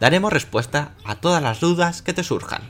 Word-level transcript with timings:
Daremos 0.00 0.32
respuesta 0.32 0.92
a 1.04 1.16
todas 1.16 1.42
las 1.42 1.60
dudas 1.60 2.02
que 2.02 2.12
te 2.12 2.22
surjan. 2.22 2.62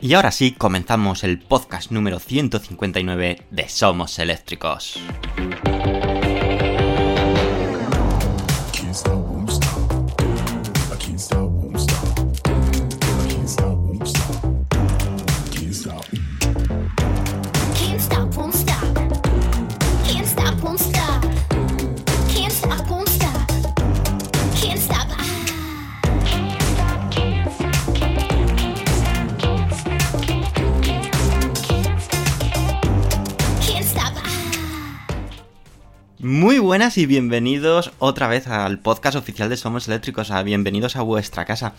Y 0.00 0.14
ahora 0.14 0.30
sí, 0.30 0.52
comenzamos 0.52 1.24
el 1.24 1.40
podcast 1.40 1.90
número 1.90 2.18
159 2.18 3.46
de 3.50 3.68
Somos 3.68 4.18
Eléctricos. 4.18 5.00
Muy 36.26 36.58
buenas 36.58 36.98
y 36.98 37.06
bienvenidos 37.06 37.92
otra 38.00 38.26
vez 38.26 38.48
al 38.48 38.80
podcast 38.80 39.16
oficial 39.16 39.48
de 39.48 39.56
Somos 39.56 39.86
Eléctricos, 39.86 40.32
bienvenidos 40.44 40.96
a 40.96 41.02
vuestra 41.02 41.44
casa. 41.44 41.74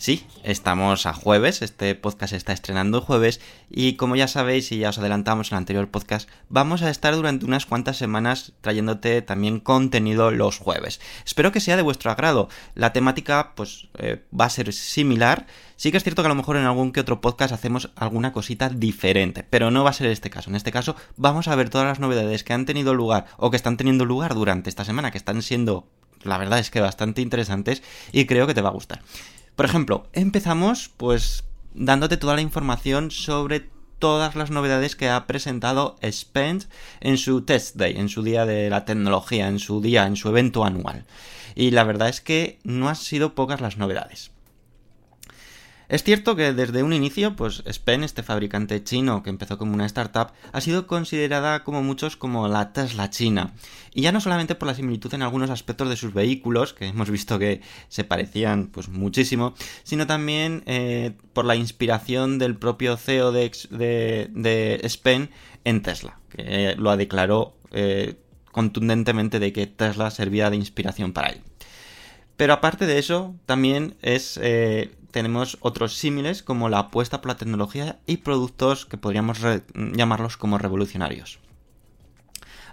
Sí, 0.00 0.24
estamos 0.44 1.06
a 1.06 1.12
jueves, 1.12 1.60
este 1.60 1.96
podcast 1.96 2.32
está 2.32 2.52
estrenando 2.52 3.00
jueves 3.00 3.40
y 3.68 3.94
como 3.94 4.14
ya 4.14 4.28
sabéis 4.28 4.70
y 4.70 4.78
ya 4.78 4.90
os 4.90 4.98
adelantamos 4.98 5.50
en 5.50 5.56
el 5.56 5.58
anterior 5.58 5.88
podcast, 5.88 6.30
vamos 6.48 6.82
a 6.82 6.90
estar 6.90 7.16
durante 7.16 7.44
unas 7.44 7.66
cuantas 7.66 7.96
semanas 7.96 8.52
trayéndote 8.60 9.22
también 9.22 9.58
contenido 9.58 10.30
los 10.30 10.58
jueves. 10.58 11.00
Espero 11.26 11.50
que 11.50 11.58
sea 11.58 11.74
de 11.74 11.82
vuestro 11.82 12.12
agrado. 12.12 12.48
La 12.76 12.92
temática 12.92 13.54
pues 13.56 13.88
eh, 13.98 14.22
va 14.32 14.44
a 14.44 14.50
ser 14.50 14.72
similar. 14.72 15.48
Sí 15.74 15.90
que 15.90 15.96
es 15.96 16.04
cierto 16.04 16.22
que 16.22 16.26
a 16.26 16.28
lo 16.28 16.36
mejor 16.36 16.56
en 16.56 16.66
algún 16.66 16.92
que 16.92 17.00
otro 17.00 17.20
podcast 17.20 17.52
hacemos 17.52 17.90
alguna 17.96 18.32
cosita 18.32 18.68
diferente, 18.68 19.42
pero 19.42 19.72
no 19.72 19.82
va 19.82 19.90
a 19.90 19.94
ser 19.94 20.06
este 20.06 20.30
caso. 20.30 20.48
En 20.48 20.54
este 20.54 20.70
caso 20.70 20.94
vamos 21.16 21.48
a 21.48 21.56
ver 21.56 21.70
todas 21.70 21.88
las 21.88 21.98
novedades 21.98 22.44
que 22.44 22.52
han 22.52 22.66
tenido 22.66 22.94
lugar 22.94 23.26
o 23.36 23.50
que 23.50 23.56
están 23.56 23.76
teniendo 23.76 24.04
lugar 24.04 24.36
durante 24.36 24.70
esta 24.70 24.84
semana, 24.84 25.10
que 25.10 25.18
están 25.18 25.42
siendo, 25.42 25.88
la 26.22 26.38
verdad 26.38 26.60
es 26.60 26.70
que 26.70 26.80
bastante 26.80 27.20
interesantes 27.20 27.82
y 28.12 28.26
creo 28.26 28.46
que 28.46 28.54
te 28.54 28.62
va 28.62 28.68
a 28.68 28.72
gustar. 28.72 29.02
Por 29.58 29.64
ejemplo, 29.64 30.06
empezamos 30.12 30.88
pues 30.96 31.42
dándote 31.74 32.16
toda 32.16 32.36
la 32.36 32.42
información 32.42 33.10
sobre 33.10 33.68
todas 33.98 34.36
las 34.36 34.52
novedades 34.52 34.94
que 34.94 35.08
ha 35.08 35.26
presentado 35.26 35.96
Spend 36.08 36.66
en 37.00 37.18
su 37.18 37.42
Test 37.42 37.74
Day, 37.74 37.96
en 37.96 38.08
su 38.08 38.22
día 38.22 38.46
de 38.46 38.70
la 38.70 38.84
tecnología, 38.84 39.48
en 39.48 39.58
su 39.58 39.80
día, 39.80 40.06
en 40.06 40.14
su 40.14 40.28
evento 40.28 40.64
anual. 40.64 41.06
Y 41.56 41.72
la 41.72 41.82
verdad 41.82 42.08
es 42.08 42.20
que 42.20 42.60
no 42.62 42.88
han 42.88 42.94
sido 42.94 43.34
pocas 43.34 43.60
las 43.60 43.78
novedades. 43.78 44.30
Es 45.88 46.04
cierto 46.04 46.36
que 46.36 46.52
desde 46.52 46.82
un 46.82 46.92
inicio, 46.92 47.34
pues 47.34 47.62
Spen, 47.66 48.04
este 48.04 48.22
fabricante 48.22 48.84
chino 48.84 49.22
que 49.22 49.30
empezó 49.30 49.56
como 49.56 49.72
una 49.72 49.86
startup, 49.86 50.32
ha 50.52 50.60
sido 50.60 50.86
considerada 50.86 51.64
como 51.64 51.82
muchos 51.82 52.14
como 52.16 52.46
la 52.46 52.74
Tesla 52.74 53.08
china. 53.08 53.54
Y 53.94 54.02
ya 54.02 54.12
no 54.12 54.20
solamente 54.20 54.54
por 54.54 54.68
la 54.68 54.74
similitud 54.74 55.14
en 55.14 55.22
algunos 55.22 55.48
aspectos 55.48 55.88
de 55.88 55.96
sus 55.96 56.12
vehículos, 56.12 56.74
que 56.74 56.88
hemos 56.88 57.10
visto 57.10 57.38
que 57.38 57.62
se 57.88 58.04
parecían 58.04 58.66
pues 58.66 58.90
muchísimo, 58.90 59.54
sino 59.82 60.06
también 60.06 60.62
eh, 60.66 61.12
por 61.32 61.46
la 61.46 61.56
inspiración 61.56 62.38
del 62.38 62.56
propio 62.56 62.98
CEO 62.98 63.32
de, 63.32 64.80
Spen 64.84 65.30
en 65.64 65.82
Tesla, 65.82 66.18
que 66.28 66.74
lo 66.76 66.94
declaró 66.98 67.56
eh, 67.72 68.16
contundentemente 68.52 69.38
de 69.38 69.54
que 69.54 69.66
Tesla 69.66 70.10
servía 70.10 70.50
de 70.50 70.56
inspiración 70.56 71.14
para 71.14 71.28
él. 71.28 71.40
Pero 72.38 72.52
aparte 72.52 72.86
de 72.86 73.00
eso, 73.00 73.34
también 73.46 73.96
eh, 74.00 74.94
tenemos 75.10 75.58
otros 75.60 75.94
símiles 75.94 76.44
como 76.44 76.68
la 76.68 76.78
apuesta 76.78 77.20
por 77.20 77.32
la 77.32 77.36
tecnología 77.36 77.98
y 78.06 78.18
productos 78.18 78.86
que 78.86 78.96
podríamos 78.96 79.40
llamarlos 79.74 80.36
como 80.36 80.56
revolucionarios. 80.56 81.40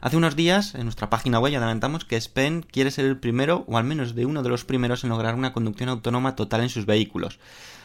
Hace 0.01 0.17
unos 0.17 0.35
días 0.35 0.75
en 0.75 0.83
nuestra 0.83 1.09
página 1.09 1.39
web 1.39 1.55
adelantamos 1.55 2.05
que 2.05 2.21
Spen 2.21 2.61
quiere 2.61 2.91
ser 2.91 3.05
el 3.05 3.17
primero 3.17 3.65
o 3.67 3.79
al 3.79 3.85
menos 3.85 4.13
de 4.13 4.27
uno 4.27 4.43
de 4.43 4.49
los 4.49 4.65
primeros 4.65 5.03
en 5.03 5.09
lograr 5.09 5.33
una 5.33 5.51
conducción 5.51 5.89
autónoma 5.89 6.35
total 6.35 6.61
en 6.61 6.69
sus 6.69 6.85
vehículos, 6.85 7.39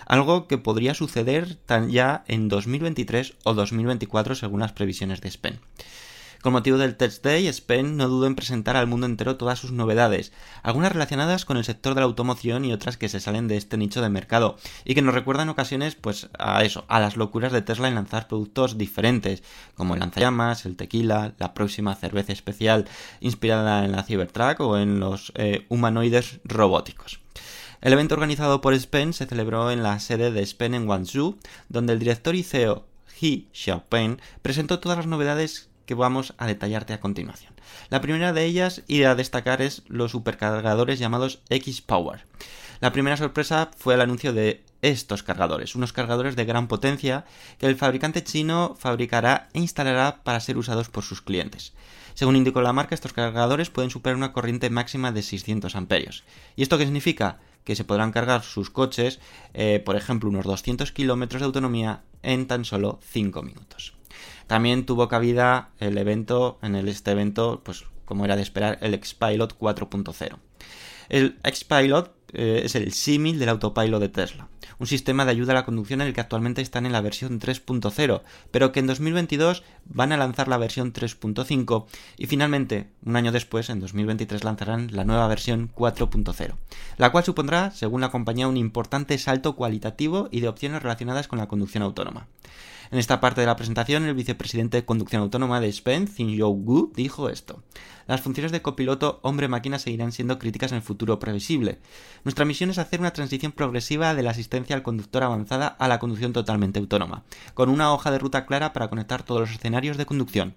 algo 0.05 0.49
que 0.49 0.59
podría 0.59 0.93
suceder 0.93 1.57
ya 1.89 2.25
en 2.29 2.49
2023 2.49 3.37
o 3.45 3.55
2024 3.55 4.35
según 4.35 4.61
las 4.61 4.73
previsiones 4.73 5.23
de 5.23 5.31
Spen. 5.31 5.61
Con 6.43 6.55
motivo 6.55 6.79
del 6.79 6.97
Test 6.97 7.23
Day, 7.23 7.47
Spen 7.49 7.99
no 7.99 8.09
dudó 8.09 8.27
en 8.27 8.35
presentar 8.35 8.75
al 8.75 8.87
mundo 8.87 9.05
entero 9.05 9.37
todas 9.37 9.59
sus 9.59 9.73
novedades, 9.73 10.33
algunas 10.63 10.91
relacionadas 10.91 11.45
con 11.45 11.59
el 11.59 11.65
sector 11.65 11.95
de 11.95 12.01
la 12.01 12.07
automoción 12.07 12.65
y 12.65 12.73
otras 12.73 12.97
que 12.97 13.11
se 13.11 13.21
salen 13.21 13.47
de 13.47 13.59
este 13.59 13.77
nicho 13.77 14.01
de 14.01 14.09
mercado, 14.09 14.57
y 14.87 14.95
que 14.95 15.03
nos 15.03 15.15
recuerdan 15.15 15.51
ocasiones 15.51 15.97
pues 15.97 16.31
a 16.39 16.65
eso, 16.65 16.87
a 16.89 16.99
las 16.99 17.19
locuras 17.19 17.53
de 17.53 17.61
Tesla 17.61 17.89
en 17.89 17.95
lanzar 17.95 18.27
productos 18.27 18.79
diferentes, 18.79 19.43
como 19.75 19.93
el 19.93 20.01
lanzallamas, 20.01 20.65
el 20.65 20.77
tequila, 20.77 21.35
la 21.39 21.53
próxima 21.53 21.95
cerveza 21.95 22.33
especial 22.33 22.89
inspirada 23.21 23.85
en 23.85 23.93
la 23.93 24.03
Cybertruck 24.03 24.61
o 24.61 24.79
en 24.79 24.99
los 24.99 25.35
eh, 25.35 25.67
humanoides 25.69 26.41
robóticos. 26.45 27.21
El 27.83 27.93
evento 27.93 28.15
organizado 28.15 28.63
por 28.63 28.75
Spen 28.75 29.13
se 29.13 29.27
celebró 29.27 29.71
en 29.71 29.83
la 29.83 30.01
sede 30.01 30.31
de 30.31 30.47
Spen 30.47 30.75
en 30.75 30.87
Guangzhou, 30.87 31.37
donde 31.69 31.93
el 31.93 31.99
director 31.99 32.35
y 32.35 32.43
CEO 32.43 32.87
He 33.21 33.45
Xiaopeng 33.53 34.21
presentó 34.41 34.81
todas 34.81 34.97
las 34.97 35.07
novedades 35.07 35.70
que 35.91 35.95
vamos 35.97 36.35
a 36.39 36.47
detallarte 36.47 36.93
a 36.93 37.01
continuación. 37.01 37.53
La 37.89 38.01
primera 38.01 38.33
de 38.33 38.45
ellas 38.45 38.85
y 38.87 39.03
a 39.03 39.17
destacar 39.17 39.61
es 39.61 39.83
los 39.89 40.13
supercargadores 40.13 41.01
llamados 41.01 41.41
X-Power. 41.49 42.27
La 42.79 42.93
primera 42.93 43.17
sorpresa 43.17 43.73
fue 43.77 43.95
el 43.95 44.01
anuncio 44.01 44.33
de 44.33 44.63
estos 44.83 45.25
cargadores, 45.25 45.75
unos 45.75 45.93
cargadores 45.93 46.37
de 46.37 46.45
gran 46.45 46.69
potencia 46.69 47.25
que 47.59 47.67
el 47.67 47.75
fabricante 47.75 48.23
chino 48.23 48.77
fabricará 48.79 49.49
e 49.53 49.59
instalará 49.59 50.23
para 50.23 50.39
ser 50.39 50.59
usados 50.59 50.89
por 50.89 51.03
sus 51.03 51.23
clientes. 51.23 51.73
Según 52.15 52.37
indicó 52.37 52.63
la 52.63 52.73
marca, 52.73 52.95
estos 52.95 53.13
cargadores 53.13 53.71
pueden 53.71 53.91
superar 53.91 54.15
una 54.15 54.33
corriente 54.33 54.71
máxima 54.71 55.11
de 55.11 55.23
600 55.23 55.75
amperios. 55.75 56.23
¿Y 56.55 56.63
esto 56.63 56.79
qué 56.79 56.85
significa? 56.85 57.41
Que 57.65 57.75
se 57.75 57.83
podrán 57.83 58.13
cargar 58.13 58.45
sus 58.45 58.71
coches, 58.71 59.19
eh, 59.55 59.83
por 59.85 59.97
ejemplo, 59.97 60.31
unos 60.31 60.45
200 60.45 60.93
kilómetros 60.93 61.41
de 61.41 61.47
autonomía 61.47 62.03
en 62.23 62.47
tan 62.47 62.65
solo 62.65 63.01
5 63.11 63.43
minutos. 63.43 64.00
También 64.51 64.85
tuvo 64.85 65.07
cabida 65.07 65.69
el 65.79 65.97
evento, 65.97 66.59
en 66.61 66.75
este 66.75 67.13
evento, 67.13 67.61
pues 67.65 67.85
como 68.05 68.25
era 68.25 68.35
de 68.35 68.43
esperar, 68.43 68.79
el 68.81 69.01
Xpilot 69.01 69.57
4.0. 69.57 70.39
El 71.09 71.39
Xpilot 71.45 72.13
eh, 72.33 72.63
es 72.65 72.75
el 72.75 72.93
símil 72.93 73.39
del 73.39 73.49
autopilot 73.49 74.01
de 74.01 74.09
Tesla, 74.09 74.49
un 74.81 74.89
sistema 74.89 75.25
de 75.25 75.31
ayuda 75.31 75.53
a 75.53 75.55
la 75.55 75.65
conducción 75.65 76.01
en 76.01 76.09
el 76.09 76.15
que 76.15 76.21
actualmente 76.21 76.63
están 76.63 76.85
en 76.85 76.91
la 76.91 77.01
versión 77.01 77.39
3.0, 77.39 78.23
pero 78.51 78.73
que 78.73 78.81
en 78.81 78.89
2022 78.89 79.63
van 79.85 80.11
a 80.11 80.17
lanzar 80.17 80.49
la 80.49 80.59
versión 80.59 80.93
3.5 80.93 81.87
y 82.17 82.27
finalmente, 82.27 82.89
un 83.05 83.15
año 83.15 83.31
después, 83.31 83.71
en 83.71 83.79
2023, 83.79 84.43
lanzarán 84.43 84.89
la 84.91 85.05
nueva 85.05 85.29
versión 85.29 85.71
4.0, 85.73 86.55
la 86.97 87.13
cual 87.13 87.23
supondrá, 87.23 87.71
según 87.71 88.01
la 88.01 88.11
compañía, 88.11 88.49
un 88.49 88.57
importante 88.57 89.17
salto 89.17 89.55
cualitativo 89.55 90.29
y 90.33 90.41
de 90.41 90.49
opciones 90.49 90.83
relacionadas 90.83 91.29
con 91.29 91.39
la 91.39 91.47
conducción 91.47 91.85
autónoma. 91.85 92.27
En 92.93 92.99
esta 92.99 93.21
parte 93.21 93.41
de 93.41 93.47
la 93.47 93.55
presentación, 93.55 94.05
el 94.05 94.15
vicepresidente 94.15 94.79
de 94.79 94.85
conducción 94.85 95.23
autónoma 95.23 95.61
de 95.61 95.73
Spen, 95.73 96.09
Xin 96.09 96.37
Gu, 96.41 96.93
dijo 96.97 97.29
esto. 97.29 97.63
Las 98.09 98.21
funciones 98.21 98.51
de 98.51 98.63
copiloto 98.63 99.21
hombre-máquina 99.23 99.79
seguirán 99.79 100.11
siendo 100.11 100.41
críticas 100.41 100.73
en 100.73 100.79
el 100.79 100.83
futuro 100.83 101.21
previsible. 101.21 101.79
Nuestra 102.25 102.45
misión 102.45 102.69
es 102.69 102.79
hacer 102.79 102.99
una 102.99 103.13
transición 103.13 103.53
progresiva 103.53 104.13
de 104.17 104.25
la 104.25 104.33
asistencia 104.33 104.75
al 104.75 104.83
conductor 104.83 105.23
avanzada 105.23 105.69
a 105.69 105.87
la 105.87 106.01
conducción 106.01 106.33
totalmente 106.33 106.81
autónoma, 106.81 107.23
con 107.55 107.69
una 107.69 107.93
hoja 107.95 108.11
de 108.11 108.19
ruta 108.19 108.45
clara 108.45 108.73
para 108.73 108.89
conectar 108.89 109.23
todos 109.23 109.43
los 109.43 109.51
escenarios 109.53 109.97
de 109.97 110.07
conducción 110.07 110.57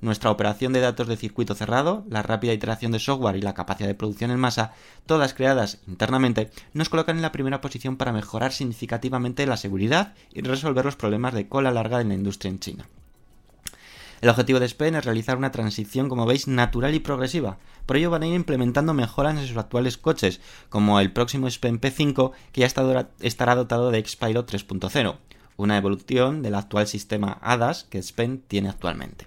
nuestra 0.00 0.30
operación 0.30 0.72
de 0.72 0.80
datos 0.80 1.08
de 1.08 1.16
circuito 1.16 1.54
cerrado, 1.54 2.04
la 2.08 2.22
rápida 2.22 2.52
iteración 2.52 2.92
de 2.92 2.98
software 2.98 3.36
y 3.36 3.42
la 3.42 3.54
capacidad 3.54 3.88
de 3.88 3.94
producción 3.94 4.30
en 4.30 4.38
masa, 4.38 4.72
todas 5.06 5.34
creadas 5.34 5.80
internamente, 5.86 6.50
nos 6.72 6.88
colocan 6.88 7.16
en 7.16 7.22
la 7.22 7.32
primera 7.32 7.60
posición 7.60 7.96
para 7.96 8.12
mejorar 8.12 8.52
significativamente 8.52 9.46
la 9.46 9.56
seguridad 9.56 10.14
y 10.32 10.42
resolver 10.42 10.84
los 10.84 10.96
problemas 10.96 11.34
de 11.34 11.48
cola 11.48 11.70
larga 11.70 12.00
en 12.00 12.08
la 12.08 12.14
industria 12.14 12.50
en 12.50 12.60
China. 12.60 12.88
El 14.22 14.30
objetivo 14.30 14.60
de 14.60 14.68
SPEN 14.68 14.94
es 14.94 15.04
realizar 15.04 15.36
una 15.36 15.52
transición, 15.52 16.08
como 16.08 16.24
veis, 16.24 16.48
natural 16.48 16.94
y 16.94 17.00
progresiva. 17.00 17.58
Por 17.84 17.98
ello 17.98 18.10
van 18.10 18.22
a 18.22 18.26
ir 18.26 18.34
implementando 18.34 18.94
mejoras 18.94 19.38
en 19.38 19.46
sus 19.46 19.58
actuales 19.58 19.98
coches, 19.98 20.40
como 20.70 21.00
el 21.00 21.12
próximo 21.12 21.50
SPEN 21.50 21.80
P5, 21.80 22.32
que 22.52 22.62
ya 22.62 22.66
estará 23.20 23.54
dotado 23.54 23.90
de 23.90 24.02
Xpilot 24.02 24.50
3.0, 24.50 25.16
una 25.58 25.76
evolución 25.76 26.42
del 26.42 26.54
actual 26.54 26.86
sistema 26.86 27.38
ADAS 27.42 27.84
que 27.84 28.02
SPEN 28.02 28.42
tiene 28.48 28.70
actualmente. 28.70 29.26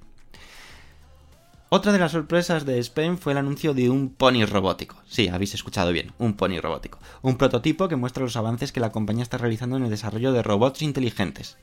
Otra 1.71 1.91
de 1.91 1.99
las 1.99 2.13
sorpresas 2.13 2.65
de 2.65 2.79
Spain 2.79 3.19
fue 3.19 3.33
el 3.33 3.37
anuncio 3.37 3.75
de 3.75 3.91
un 3.91 4.09
pony 4.09 4.43
robótico. 4.43 4.95
Sí, 5.07 5.27
habéis 5.27 5.53
escuchado 5.53 5.91
bien, 5.91 6.13
un 6.17 6.33
pony 6.33 6.59
robótico. 6.59 6.97
Un 7.21 7.37
prototipo 7.37 7.87
que 7.87 7.95
muestra 7.95 8.23
los 8.23 8.35
avances 8.37 8.71
que 8.71 8.79
la 8.79 8.91
compañía 8.91 9.21
está 9.21 9.37
realizando 9.37 9.77
en 9.77 9.83
el 9.83 9.91
desarrollo 9.91 10.31
de 10.31 10.41
robots 10.41 10.81
inteligentes. 10.81 11.57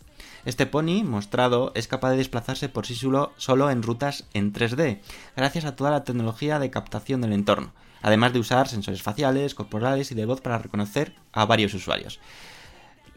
Este 0.44 0.64
pony 0.64 1.03
mostrado 1.03 1.73
es 1.75 1.88
capaz 1.88 2.12
de 2.12 2.19
desplazarse 2.19 2.69
por 2.69 2.87
sí 2.87 2.94
solo, 2.94 3.32
solo 3.37 3.69
en 3.69 3.82
rutas 3.82 4.26
en 4.32 4.53
3D, 4.53 5.00
gracias 5.35 5.64
a 5.64 5.75
toda 5.75 5.91
la 5.91 6.05
tecnología 6.05 6.61
de 6.61 6.70
captación 6.70 7.20
del 7.20 7.32
entorno, 7.32 7.73
además 8.00 8.32
de 8.32 8.38
usar 8.38 8.69
sensores 8.69 9.03
faciales, 9.03 9.56
corporales 9.56 10.12
y 10.12 10.14
de 10.14 10.25
voz 10.25 10.41
para 10.41 10.58
reconocer 10.58 11.17
a 11.32 11.47
varios 11.47 11.75
usuarios. 11.75 12.20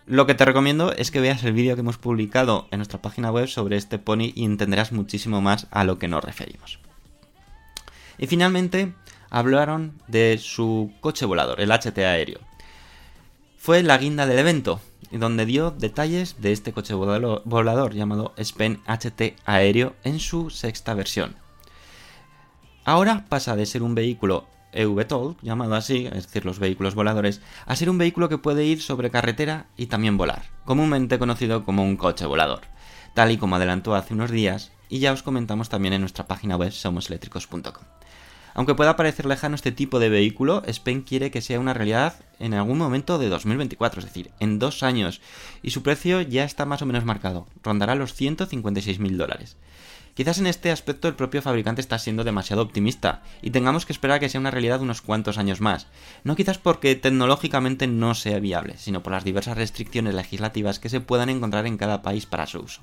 Lo 0.10 0.26
que 0.26 0.34
te 0.34 0.44
recomiendo 0.44 0.92
es 0.92 1.12
que 1.12 1.20
veas 1.20 1.44
el 1.44 1.54
vídeo 1.54 1.76
que 1.76 1.82
hemos 1.82 2.00
publicado 2.00 2.68
en 2.72 2.80
nuestra 2.80 3.00
página 3.00 3.32
web 3.32 3.48
sobre 3.48 3.78
este 3.78 4.00
pony 4.00 4.34
y 4.34 4.44
entenderás 4.44 4.92
muchísimo 4.92 5.40
más 5.40 5.68
a 5.70 5.84
lo 5.84 6.00
que 6.00 6.08
nos 6.08 6.24
referimos. 6.24 6.80
Y 8.18 8.26
finalmente 8.26 8.96
hablaron 9.30 10.02
de 10.08 10.40
su 10.40 10.92
coche 11.00 11.28
volador, 11.28 11.62
el 11.62 11.70
HT 11.70 11.96
aéreo. 12.00 12.40
Fue 13.60 13.84
la 13.84 14.00
guinda 14.00 14.26
del 14.26 14.40
evento, 14.40 14.82
donde 15.12 15.46
dio 15.46 15.70
detalles 15.70 16.42
de 16.42 16.54
este 16.54 16.74
coche 16.74 16.96
volador 16.96 17.94
llamado 17.94 18.34
Spen 18.40 18.82
HT 18.88 19.36
aéreo 19.46 19.96
en 20.04 20.20
su 20.20 20.50
sexta 20.50 20.96
versión. 20.96 21.36
Ahora 22.84 23.26
pasa 23.30 23.56
de 23.56 23.68
ser 23.68 23.84
un 23.84 23.94
vehículo 23.94 24.48
eVTOL, 24.72 25.38
llamado 25.42 25.76
así, 25.76 26.08
es 26.08 26.26
decir, 26.26 26.46
los 26.46 26.60
vehículos 26.60 26.96
voladores, 26.96 27.42
a 27.66 27.76
ser 27.76 27.90
un 27.90 27.98
vehículo 27.98 28.30
que 28.30 28.38
puede 28.38 28.66
ir 28.66 28.82
sobre 28.82 29.12
carretera 29.12 29.68
y 29.78 29.88
también 29.88 30.18
volar, 30.18 30.44
comúnmente 30.66 31.20
conocido 31.20 31.66
como 31.66 31.84
un 31.84 31.98
coche 31.98 32.26
volador, 32.26 32.62
tal 33.14 33.32
y 33.32 33.38
como 33.38 33.56
adelantó 33.56 33.96
hace 33.96 34.14
unos 34.14 34.32
días 34.32 34.72
y 34.90 35.00
ya 35.00 35.14
os 35.14 35.24
comentamos 35.24 35.70
también 35.70 35.94
en 35.94 36.02
nuestra 36.02 36.28
página 36.28 36.58
web 36.58 36.72
somoseléctricos.com. 36.72 37.84
Aunque 38.56 38.76
pueda 38.76 38.96
parecer 38.96 39.26
lejano 39.26 39.56
este 39.56 39.72
tipo 39.72 40.00
de 40.00 40.10
vehículo, 40.10 40.64
Spen 40.68 41.02
quiere 41.02 41.32
que 41.32 41.42
sea 41.42 41.60
una 41.60 41.74
realidad 41.74 42.16
en 42.40 42.54
algún 42.54 42.78
momento 42.78 43.18
de 43.20 43.30
2024, 43.30 44.00
es 44.00 44.06
decir, 44.06 44.32
en 44.40 44.60
dos 44.60 44.84
años, 44.84 45.22
y 45.62 45.70
su 45.70 45.84
precio 45.84 46.22
ya 46.22 46.44
está 46.44 46.66
más 46.66 46.82
o 46.82 46.86
menos 46.86 47.06
marcado, 47.06 47.48
rondará 47.64 47.96
los 47.96 48.20
156.000 48.20 49.16
dólares. 49.16 49.56
Quizás 50.20 50.38
en 50.38 50.48
este 50.48 50.70
aspecto 50.70 51.08
el 51.08 51.16
propio 51.16 51.42
fabricante 51.42 51.80
está 51.80 51.98
siendo 51.98 52.26
demasiado 52.26 52.62
optimista 52.62 53.24
y 53.42 53.52
tengamos 53.52 53.86
que 53.86 53.94
esperar 53.94 54.18
a 54.18 54.20
que 54.20 54.28
sea 54.28 54.42
una 54.42 54.52
realidad 54.52 54.82
unos 54.82 55.02
cuantos 55.02 55.38
años 55.38 55.62
más. 55.62 55.88
No 56.26 56.36
quizás 56.36 56.58
porque 56.58 56.94
tecnológicamente 56.98 57.88
no 57.88 58.14
sea 58.16 58.40
viable, 58.40 58.76
sino 58.78 59.02
por 59.02 59.14
las 59.14 59.24
diversas 59.24 59.56
restricciones 59.56 60.14
legislativas 60.14 60.78
que 60.78 60.90
se 60.90 61.00
puedan 61.00 61.30
encontrar 61.30 61.66
en 61.68 61.78
cada 61.78 62.02
país 62.02 62.26
para 62.26 62.48
su 62.48 62.60
uso. 62.60 62.82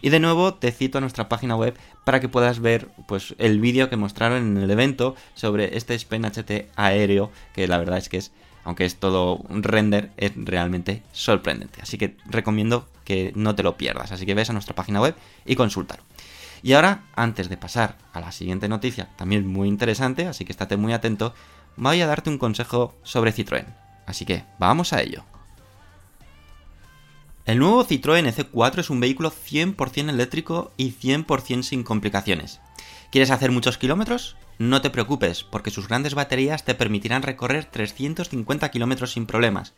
Y 0.00 0.08
de 0.08 0.18
nuevo 0.18 0.54
te 0.54 0.72
cito 0.72 0.98
a 0.98 1.00
nuestra 1.00 1.28
página 1.28 1.54
web 1.54 1.78
para 2.04 2.18
que 2.18 2.28
puedas 2.28 2.58
ver 2.58 2.88
pues, 3.06 3.36
el 3.38 3.60
vídeo 3.60 3.88
que 3.88 3.96
mostraron 3.96 4.38
en 4.38 4.56
el 4.56 4.68
evento 4.68 5.14
sobre 5.34 5.76
este 5.76 5.96
Spen 5.96 6.24
HT 6.24 6.66
aéreo, 6.74 7.30
que 7.54 7.68
la 7.68 7.78
verdad 7.78 7.98
es 7.98 8.08
que 8.08 8.16
es 8.16 8.32
aunque 8.64 8.84
es 8.84 8.96
todo 8.96 9.36
un 9.36 9.62
render, 9.62 10.10
es 10.16 10.32
realmente 10.36 11.02
sorprendente. 11.12 11.80
Así 11.82 11.98
que 11.98 12.16
recomiendo 12.26 12.88
que 13.04 13.32
no 13.34 13.54
te 13.54 13.62
lo 13.62 13.76
pierdas. 13.76 14.12
Así 14.12 14.26
que 14.26 14.34
ves 14.34 14.50
a 14.50 14.52
nuestra 14.52 14.74
página 14.74 15.00
web 15.00 15.14
y 15.44 15.56
consúltalo. 15.56 16.02
Y 16.62 16.74
ahora, 16.74 17.02
antes 17.16 17.48
de 17.48 17.56
pasar 17.56 17.96
a 18.12 18.20
la 18.20 18.30
siguiente 18.30 18.68
noticia, 18.68 19.08
también 19.16 19.46
muy 19.46 19.68
interesante, 19.68 20.26
así 20.28 20.44
que 20.44 20.52
estate 20.52 20.76
muy 20.76 20.92
atento, 20.92 21.34
voy 21.76 22.00
a 22.00 22.06
darte 22.06 22.30
un 22.30 22.38
consejo 22.38 22.94
sobre 23.02 23.34
Citroën. 23.34 23.66
Así 24.06 24.24
que, 24.24 24.44
vamos 24.58 24.92
a 24.92 25.02
ello. 25.02 25.24
El 27.44 27.58
nuevo 27.58 27.84
Citroën 27.84 28.32
EC4 28.32 28.78
es 28.78 28.90
un 28.90 29.00
vehículo 29.00 29.32
100% 29.32 30.08
eléctrico 30.08 30.72
y 30.76 30.92
100% 30.92 31.62
sin 31.64 31.82
complicaciones. 31.82 32.60
¿Quieres 33.10 33.32
hacer 33.32 33.50
muchos 33.50 33.76
kilómetros? 33.76 34.36
No 34.58 34.80
te 34.80 34.90
preocupes, 34.90 35.42
porque 35.42 35.72
sus 35.72 35.88
grandes 35.88 36.14
baterías 36.14 36.64
te 36.64 36.76
permitirán 36.76 37.22
recorrer 37.22 37.64
350 37.64 38.70
kilómetros 38.70 39.12
sin 39.12 39.26
problemas. 39.26 39.74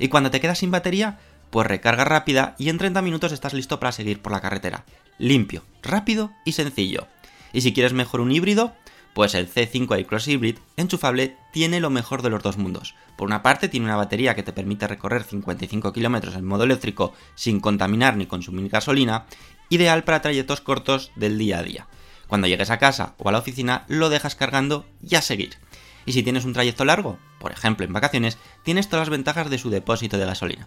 Y 0.00 0.08
cuando 0.08 0.32
te 0.32 0.40
quedas 0.40 0.58
sin 0.58 0.72
batería, 0.72 1.20
pues 1.50 1.68
recarga 1.68 2.04
rápida 2.04 2.56
y 2.58 2.68
en 2.68 2.78
30 2.78 3.00
minutos 3.02 3.30
estás 3.30 3.54
listo 3.54 3.78
para 3.78 3.92
seguir 3.92 4.20
por 4.20 4.32
la 4.32 4.40
carretera 4.40 4.84
limpio, 5.18 5.64
rápido 5.82 6.32
y 6.44 6.52
sencillo. 6.52 7.06
Y 7.52 7.60
si 7.60 7.72
quieres 7.72 7.92
mejor 7.92 8.20
un 8.20 8.32
híbrido, 8.32 8.74
pues 9.14 9.34
el 9.34 9.48
C5 9.48 10.06
Cross 10.06 10.28
Hybrid 10.28 10.58
enchufable 10.76 11.36
tiene 11.52 11.80
lo 11.80 11.88
mejor 11.88 12.22
de 12.22 12.30
los 12.30 12.42
dos 12.42 12.58
mundos. 12.58 12.94
Por 13.16 13.26
una 13.26 13.42
parte 13.42 13.68
tiene 13.68 13.86
una 13.86 13.96
batería 13.96 14.34
que 14.34 14.42
te 14.42 14.52
permite 14.52 14.88
recorrer 14.88 15.22
55 15.22 15.92
km 15.92 16.34
en 16.34 16.44
modo 16.44 16.64
eléctrico 16.64 17.14
sin 17.36 17.60
contaminar 17.60 18.16
ni 18.16 18.26
consumir 18.26 18.68
gasolina, 18.68 19.26
ideal 19.68 20.02
para 20.02 20.20
trayectos 20.20 20.60
cortos 20.60 21.12
del 21.14 21.38
día 21.38 21.60
a 21.60 21.62
día. 21.62 21.86
Cuando 22.26 22.48
llegues 22.48 22.70
a 22.70 22.78
casa 22.78 23.14
o 23.18 23.28
a 23.28 23.32
la 23.32 23.38
oficina 23.38 23.84
lo 23.86 24.10
dejas 24.10 24.34
cargando 24.34 24.84
y 25.00 25.14
a 25.14 25.22
seguir. 25.22 25.58
Y 26.06 26.12
si 26.12 26.22
tienes 26.22 26.44
un 26.44 26.52
trayecto 26.52 26.84
largo, 26.84 27.18
por 27.38 27.52
ejemplo 27.52 27.86
en 27.86 27.92
vacaciones, 27.92 28.36
tienes 28.64 28.88
todas 28.88 29.06
las 29.06 29.10
ventajas 29.10 29.48
de 29.48 29.58
su 29.58 29.70
depósito 29.70 30.18
de 30.18 30.26
gasolina. 30.26 30.66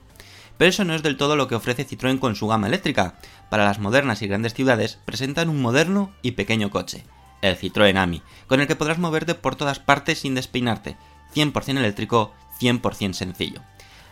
Pero 0.57 0.69
eso 0.69 0.83
no 0.83 0.93
es 0.93 1.01
del 1.03 1.17
todo 1.17 1.35
lo 1.35 1.47
que 1.47 1.55
ofrece 1.55 1.87
Citroën 1.87 2.19
con 2.19 2.35
su 2.35 2.47
gama 2.47 2.67
eléctrica. 2.67 3.15
Para 3.49 3.65
las 3.65 3.79
modernas 3.79 4.21
y 4.21 4.27
grandes 4.27 4.53
ciudades 4.53 4.99
presentan 5.05 5.49
un 5.49 5.61
moderno 5.61 6.11
y 6.21 6.31
pequeño 6.31 6.69
coche, 6.69 7.05
el 7.41 7.57
Citroën 7.57 7.97
Ami, 7.97 8.21
con 8.47 8.61
el 8.61 8.67
que 8.67 8.75
podrás 8.75 8.97
moverte 8.97 9.35
por 9.35 9.55
todas 9.55 9.79
partes 9.79 10.19
sin 10.19 10.35
despeinarte, 10.35 10.97
100% 11.35 11.77
eléctrico, 11.77 12.33
100% 12.59 13.13
sencillo. 13.13 13.61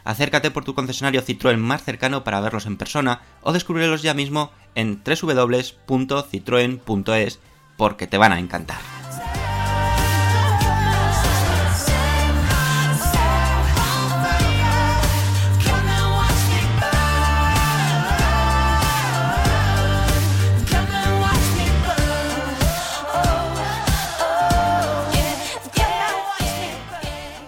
Acércate 0.04 0.52
por 0.52 0.64
tu 0.64 0.75
concesionario 0.75 1.24
Citroën 1.24 1.58
más 1.58 1.84
cercano 1.84 2.24
para 2.24 2.40
verlos 2.40 2.68
en 2.68 2.78
persona 2.78 3.22
o 3.42 3.54
descubrirlos 3.54 4.04
ya 4.04 4.14
mismo 4.14 4.52
en 4.75 5.02
www.citroen.es 5.04 7.40
porque 7.75 8.08
te 8.08 8.20
van 8.20 8.32
a 8.32 8.40
encantar. 8.40 8.95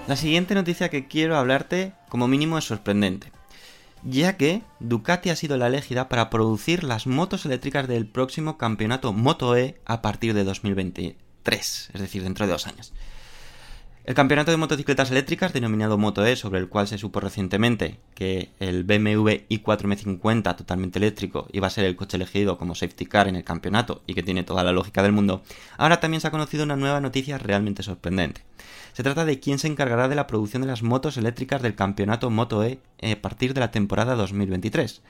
La 0.07 0.15
siguiente 0.15 0.55
noticia 0.55 0.87
que 0.87 1.05
quiero 1.05 1.35
hablarte, 1.35 1.91
como 2.07 2.29
mínimo, 2.29 2.57
es 2.57 2.63
sorprendente, 2.63 3.29
ya 4.03 4.37
que 4.37 4.61
Ducati 4.79 5.29
ha 5.29 5.35
sido 5.35 5.57
la 5.57 5.67
elegida 5.67 6.07
para 6.07 6.29
producir 6.29 6.85
las 6.85 7.07
motos 7.07 7.45
eléctricas 7.45 7.89
del 7.89 8.07
próximo 8.07 8.57
campeonato 8.57 9.11
Moto 9.11 9.57
E 9.57 9.81
a 9.83 10.01
partir 10.01 10.33
de 10.33 10.45
2023, 10.45 11.89
es 11.93 12.01
decir, 12.01 12.23
dentro 12.23 12.45
de 12.45 12.53
dos 12.53 12.67
años. 12.67 12.93
El 14.07 14.13
campeonato 14.13 14.51
de 14.51 14.57
motocicletas 14.57 15.11
eléctricas, 15.11 15.51
denominado 15.51 15.97
Moto 15.97 16.25
E, 16.25 16.37
sobre 16.37 16.59
el 16.59 16.69
cual 16.69 16.87
se 16.87 16.97
supo 16.97 17.19
recientemente 17.19 17.99
que 18.15 18.51
el 18.61 18.85
BMW 18.85 19.31
i4M50 19.49 20.55
totalmente 20.55 20.97
eléctrico 20.97 21.49
iba 21.51 21.67
a 21.67 21.69
ser 21.69 21.83
el 21.83 21.97
coche 21.97 22.15
elegido 22.15 22.57
como 22.57 22.73
safety 22.73 23.05
car 23.05 23.27
en 23.27 23.35
el 23.35 23.43
campeonato 23.43 24.03
y 24.07 24.13
que 24.13 24.23
tiene 24.23 24.43
toda 24.43 24.63
la 24.63 24.71
lógica 24.71 25.03
del 25.03 25.11
mundo, 25.11 25.43
ahora 25.77 25.99
también 25.99 26.21
se 26.21 26.27
ha 26.27 26.31
conocido 26.31 26.63
una 26.63 26.77
nueva 26.77 27.01
noticia 27.01 27.37
realmente 27.37 27.83
sorprendente. 27.83 28.45
Se 28.93 29.03
trata 29.03 29.25
de 29.25 29.41
quién 29.41 29.59
se 29.59 29.67
encargará 29.67 30.07
de 30.07 30.15
la 30.15 30.25
producción 30.25 30.61
de 30.61 30.69
las 30.69 30.83
motos 30.83 31.17
eléctricas 31.17 31.61
del 31.61 31.75
campeonato 31.75 32.29
Moto 32.29 32.63
E 32.63 32.79
a 33.03 33.21
partir 33.21 33.53
de 33.53 33.59
la 33.59 33.71
temporada 33.71 34.15
2023. 34.15 35.01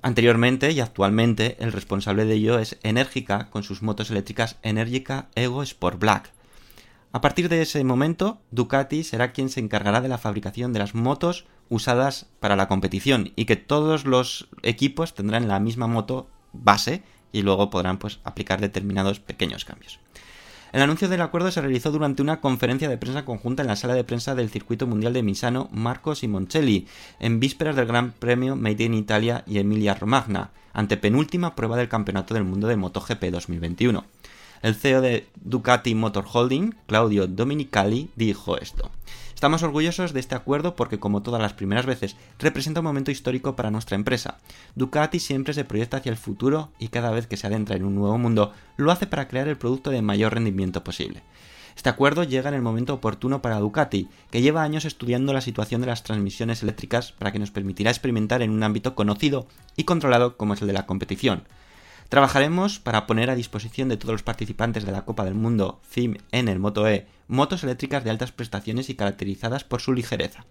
Anteriormente 0.00 0.72
y 0.72 0.80
actualmente 0.80 1.58
el 1.60 1.72
responsable 1.72 2.24
de 2.24 2.36
ello 2.36 2.58
es 2.58 2.78
Energica 2.82 3.50
con 3.50 3.64
sus 3.64 3.82
motos 3.82 4.10
eléctricas 4.10 4.56
Energica 4.62 5.28
Ego 5.34 5.62
Sport 5.62 5.98
Black 5.98 6.37
a 7.12 7.20
partir 7.20 7.48
de 7.48 7.62
ese 7.62 7.82
momento, 7.84 8.40
Ducati 8.50 9.02
será 9.02 9.32
quien 9.32 9.48
se 9.48 9.60
encargará 9.60 10.00
de 10.00 10.08
la 10.08 10.18
fabricación 10.18 10.72
de 10.72 10.80
las 10.80 10.94
motos 10.94 11.46
usadas 11.70 12.26
para 12.40 12.56
la 12.56 12.68
competición 12.68 13.32
y 13.36 13.44
que 13.46 13.56
todos 13.56 14.04
los 14.04 14.48
equipos 14.62 15.14
tendrán 15.14 15.48
la 15.48 15.60
misma 15.60 15.86
moto 15.86 16.28
base 16.52 17.02
y 17.32 17.42
luego 17.42 17.70
podrán 17.70 17.98
pues, 17.98 18.20
aplicar 18.24 18.60
determinados 18.60 19.20
pequeños 19.20 19.64
cambios. 19.64 20.00
El 20.70 20.82
anuncio 20.82 21.08
del 21.08 21.22
acuerdo 21.22 21.50
se 21.50 21.62
realizó 21.62 21.90
durante 21.90 22.20
una 22.20 22.42
conferencia 22.42 22.90
de 22.90 22.98
prensa 22.98 23.24
conjunta 23.24 23.62
en 23.62 23.68
la 23.68 23.76
sala 23.76 23.94
de 23.94 24.04
prensa 24.04 24.34
del 24.34 24.50
Circuito 24.50 24.86
Mundial 24.86 25.14
de 25.14 25.22
Misano 25.22 25.68
Marco 25.72 26.14
Simoncelli, 26.14 26.86
en 27.20 27.40
vísperas 27.40 27.74
del 27.74 27.86
Gran 27.86 28.12
Premio 28.12 28.54
Made 28.54 28.84
in 28.84 28.92
Italia 28.92 29.44
y 29.46 29.58
Emilia 29.58 29.94
Romagna, 29.94 30.50
ante 30.74 30.98
penúltima 30.98 31.56
prueba 31.56 31.78
del 31.78 31.88
Campeonato 31.88 32.34
del 32.34 32.44
Mundo 32.44 32.68
de 32.68 32.76
MotoGP 32.76 33.24
2021. 33.30 34.04
El 34.60 34.74
CEO 34.74 35.00
de 35.00 35.28
Ducati 35.36 35.94
Motor 35.94 36.24
Holding, 36.32 36.74
Claudio 36.86 37.28
Dominicali, 37.28 38.10
dijo 38.16 38.58
esto. 38.58 38.90
Estamos 39.32 39.62
orgullosos 39.62 40.12
de 40.12 40.18
este 40.18 40.34
acuerdo 40.34 40.74
porque, 40.74 40.98
como 40.98 41.22
todas 41.22 41.40
las 41.40 41.52
primeras 41.52 41.86
veces, 41.86 42.16
representa 42.40 42.80
un 42.80 42.86
momento 42.86 43.12
histórico 43.12 43.54
para 43.54 43.70
nuestra 43.70 43.94
empresa. 43.94 44.38
Ducati 44.74 45.20
siempre 45.20 45.54
se 45.54 45.64
proyecta 45.64 45.98
hacia 45.98 46.10
el 46.10 46.16
futuro 46.16 46.70
y 46.80 46.88
cada 46.88 47.12
vez 47.12 47.28
que 47.28 47.36
se 47.36 47.46
adentra 47.46 47.76
en 47.76 47.84
un 47.84 47.94
nuevo 47.94 48.18
mundo, 48.18 48.52
lo 48.76 48.90
hace 48.90 49.06
para 49.06 49.28
crear 49.28 49.46
el 49.46 49.56
producto 49.56 49.90
de 49.90 50.02
mayor 50.02 50.34
rendimiento 50.34 50.82
posible. 50.82 51.22
Este 51.76 51.88
acuerdo 51.88 52.24
llega 52.24 52.48
en 52.48 52.56
el 52.56 52.62
momento 52.62 52.94
oportuno 52.94 53.40
para 53.40 53.60
Ducati, 53.60 54.08
que 54.32 54.42
lleva 54.42 54.64
años 54.64 54.84
estudiando 54.84 55.32
la 55.32 55.40
situación 55.40 55.80
de 55.80 55.86
las 55.86 56.02
transmisiones 56.02 56.64
eléctricas 56.64 57.12
para 57.12 57.30
que 57.30 57.38
nos 57.38 57.52
permitirá 57.52 57.92
experimentar 57.92 58.42
en 58.42 58.50
un 58.50 58.64
ámbito 58.64 58.96
conocido 58.96 59.46
y 59.76 59.84
controlado 59.84 60.36
como 60.36 60.54
es 60.54 60.62
el 60.62 60.66
de 60.66 60.72
la 60.72 60.86
competición. 60.86 61.44
Trabajaremos 62.08 62.78
para 62.78 63.06
poner 63.06 63.28
a 63.28 63.34
disposición 63.34 63.90
de 63.90 63.98
todos 63.98 64.12
los 64.12 64.22
participantes 64.22 64.86
de 64.86 64.92
la 64.92 65.04
Copa 65.04 65.26
del 65.26 65.34
Mundo 65.34 65.80
FIM 65.90 66.16
en 66.32 66.48
el 66.48 66.58
Moto 66.58 66.88
E 66.88 67.06
motos 67.28 67.62
eléctricas 67.62 68.02
de 68.02 68.08
altas 68.08 68.32
prestaciones 68.32 68.88
y 68.88 68.94
caracterizadas 68.94 69.64
por 69.64 69.82
su 69.82 69.92
ligereza. 69.92 70.46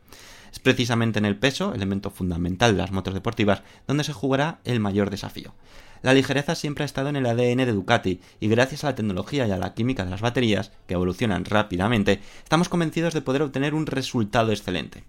Es 0.52 0.60
precisamente 0.60 1.18
en 1.18 1.26
el 1.26 1.36
peso, 1.36 1.74
elemento 1.74 2.12
fundamental 2.12 2.74
de 2.74 2.78
las 2.78 2.92
motos 2.92 3.16
deportivas, 3.16 3.64
donde 3.88 4.04
se 4.04 4.14
jugará 4.14 4.60
el 4.66 4.80
mayor 4.80 5.10
desafío. 5.10 5.56
La 6.04 6.14
ligereza 6.14 6.54
siempre 6.54 6.84
ha 6.84 6.86
estado 6.86 7.10
en 7.10 7.16
el 7.16 7.26
ADN 7.26 7.58
de 7.58 7.74
Ducati 7.74 8.22
y 8.40 8.48
gracias 8.48 8.84
a 8.84 8.88
la 8.88 8.96
tecnología 8.96 9.48
y 9.48 9.52
a 9.52 9.58
la 9.58 9.74
química 9.74 10.06
de 10.06 10.12
las 10.12 10.22
baterías, 10.22 10.72
que 10.86 10.94
evolucionan 10.94 11.44
rápidamente, 11.46 12.22
estamos 12.44 12.70
convencidos 12.70 13.16
de 13.16 13.22
poder 13.24 13.42
obtener 13.42 13.74
un 13.74 13.88
resultado 13.88 14.52
excelente. 14.52 15.04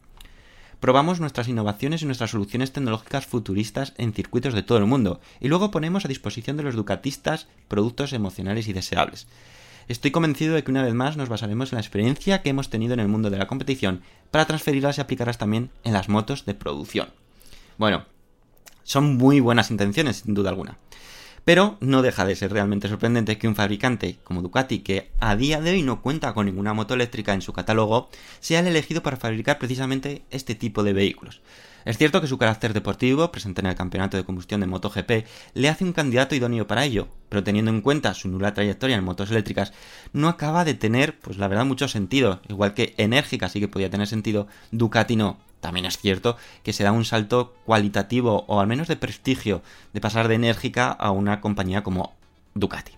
Probamos 0.80 1.18
nuestras 1.18 1.48
innovaciones 1.48 2.02
y 2.02 2.06
nuestras 2.06 2.30
soluciones 2.30 2.72
tecnológicas 2.72 3.26
futuristas 3.26 3.94
en 3.96 4.12
circuitos 4.12 4.54
de 4.54 4.62
todo 4.62 4.78
el 4.78 4.86
mundo 4.86 5.20
y 5.40 5.48
luego 5.48 5.72
ponemos 5.72 6.04
a 6.04 6.08
disposición 6.08 6.56
de 6.56 6.62
los 6.62 6.76
ducatistas 6.76 7.48
productos 7.66 8.12
emocionales 8.12 8.68
y 8.68 8.72
deseables. 8.72 9.26
Estoy 9.88 10.10
convencido 10.10 10.54
de 10.54 10.62
que 10.62 10.70
una 10.70 10.82
vez 10.82 10.94
más 10.94 11.16
nos 11.16 11.28
basaremos 11.28 11.72
en 11.72 11.76
la 11.76 11.80
experiencia 11.80 12.42
que 12.42 12.50
hemos 12.50 12.70
tenido 12.70 12.94
en 12.94 13.00
el 13.00 13.08
mundo 13.08 13.30
de 13.30 13.38
la 13.38 13.46
competición 13.46 14.02
para 14.30 14.44
transferirlas 14.44 14.98
y 14.98 15.00
aplicarlas 15.00 15.38
también 15.38 15.70
en 15.82 15.94
las 15.94 16.08
motos 16.08 16.44
de 16.44 16.54
producción. 16.54 17.08
Bueno, 17.76 18.04
son 18.84 19.16
muy 19.16 19.40
buenas 19.40 19.70
intenciones, 19.70 20.18
sin 20.18 20.34
duda 20.34 20.50
alguna. 20.50 20.78
Pero 21.48 21.78
no 21.80 22.02
deja 22.02 22.26
de 22.26 22.36
ser 22.36 22.52
realmente 22.52 22.88
sorprendente 22.88 23.38
que 23.38 23.48
un 23.48 23.56
fabricante 23.56 24.18
como 24.22 24.42
Ducati, 24.42 24.80
que 24.80 25.08
a 25.18 25.34
día 25.34 25.62
de 25.62 25.70
hoy 25.70 25.82
no 25.82 26.02
cuenta 26.02 26.34
con 26.34 26.44
ninguna 26.44 26.74
moto 26.74 26.92
eléctrica 26.92 27.32
en 27.32 27.40
su 27.40 27.54
catálogo, 27.54 28.10
sea 28.38 28.60
el 28.60 28.66
elegido 28.66 29.02
para 29.02 29.16
fabricar 29.16 29.58
precisamente 29.58 30.20
este 30.30 30.54
tipo 30.54 30.82
de 30.82 30.92
vehículos. 30.92 31.40
Es 31.86 31.96
cierto 31.96 32.20
que 32.20 32.26
su 32.26 32.36
carácter 32.36 32.74
deportivo, 32.74 33.32
presente 33.32 33.62
en 33.62 33.68
el 33.68 33.76
campeonato 33.76 34.18
de 34.18 34.24
combustión 34.24 34.60
de 34.60 34.66
MotoGP, 34.66 35.24
le 35.54 35.70
hace 35.70 35.84
un 35.84 35.94
candidato 35.94 36.34
idóneo 36.34 36.66
para 36.66 36.84
ello, 36.84 37.08
pero 37.30 37.42
teniendo 37.42 37.70
en 37.70 37.80
cuenta 37.80 38.12
su 38.12 38.28
nula 38.28 38.52
trayectoria 38.52 38.96
en 38.96 39.04
motos 39.04 39.30
eléctricas, 39.30 39.72
no 40.12 40.28
acaba 40.28 40.66
de 40.66 40.74
tener, 40.74 41.18
pues 41.18 41.38
la 41.38 41.48
verdad, 41.48 41.64
mucho 41.64 41.88
sentido. 41.88 42.42
Igual 42.50 42.74
que 42.74 42.92
enérgica 42.98 43.48
sí 43.48 43.58
que 43.58 43.68
podía 43.68 43.88
tener 43.88 44.06
sentido, 44.06 44.48
Ducati 44.70 45.16
no. 45.16 45.38
También 45.60 45.86
es 45.86 45.98
cierto 45.98 46.36
que 46.62 46.72
se 46.72 46.84
da 46.84 46.92
un 46.92 47.04
salto 47.04 47.54
cualitativo 47.64 48.44
o 48.46 48.60
al 48.60 48.66
menos 48.66 48.88
de 48.88 48.96
prestigio 48.96 49.62
de 49.92 50.00
pasar 50.00 50.28
de 50.28 50.36
enérgica 50.36 50.90
a 50.90 51.10
una 51.10 51.40
compañía 51.40 51.82
como 51.82 52.14
Ducati. 52.54 52.92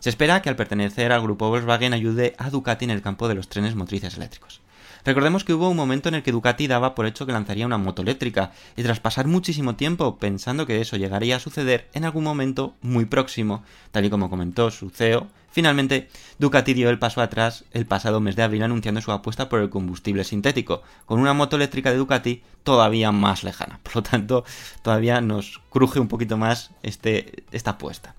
Se 0.00 0.10
espera 0.10 0.42
que 0.42 0.50
al 0.50 0.56
pertenecer 0.56 1.12
al 1.12 1.22
grupo 1.22 1.48
Volkswagen 1.48 1.94
ayude 1.94 2.34
a 2.38 2.50
Ducati 2.50 2.84
en 2.84 2.90
el 2.90 3.02
campo 3.02 3.26
de 3.26 3.34
los 3.34 3.48
trenes 3.48 3.74
motrices 3.74 4.16
eléctricos. 4.16 4.60
Recordemos 5.04 5.44
que 5.44 5.52
hubo 5.52 5.68
un 5.68 5.76
momento 5.76 6.08
en 6.08 6.14
el 6.14 6.22
que 6.22 6.32
Ducati 6.32 6.66
daba 6.66 6.94
por 6.94 7.04
hecho 7.04 7.26
que 7.26 7.32
lanzaría 7.32 7.66
una 7.66 7.76
moto 7.76 8.00
eléctrica, 8.00 8.52
y 8.74 8.82
tras 8.82 9.00
pasar 9.00 9.26
muchísimo 9.26 9.76
tiempo 9.76 10.18
pensando 10.18 10.66
que 10.66 10.80
eso 10.80 10.96
llegaría 10.96 11.36
a 11.36 11.40
suceder 11.40 11.88
en 11.92 12.04
algún 12.04 12.24
momento 12.24 12.74
muy 12.80 13.04
próximo, 13.04 13.62
tal 13.92 14.06
y 14.06 14.10
como 14.10 14.30
comentó 14.30 14.70
su 14.70 14.88
CEO, 14.88 15.26
finalmente 15.54 16.08
Ducati 16.38 16.74
dio 16.74 16.90
el 16.90 16.98
paso 16.98 17.22
atrás 17.22 17.64
el 17.70 17.86
pasado 17.86 18.20
mes 18.20 18.34
de 18.34 18.42
abril 18.42 18.64
anunciando 18.64 19.00
su 19.00 19.12
apuesta 19.12 19.48
por 19.48 19.60
el 19.60 19.70
combustible 19.70 20.24
sintético, 20.24 20.82
con 21.06 21.20
una 21.20 21.32
moto 21.32 21.54
eléctrica 21.54 21.92
de 21.92 21.96
Ducati 21.96 22.42
todavía 22.64 23.12
más 23.12 23.44
lejana. 23.44 23.78
Por 23.84 23.96
lo 23.96 24.02
tanto, 24.02 24.44
todavía 24.82 25.20
nos 25.20 25.60
cruje 25.70 26.00
un 26.00 26.08
poquito 26.08 26.36
más 26.36 26.72
este, 26.82 27.44
esta 27.52 27.72
apuesta. 27.72 28.16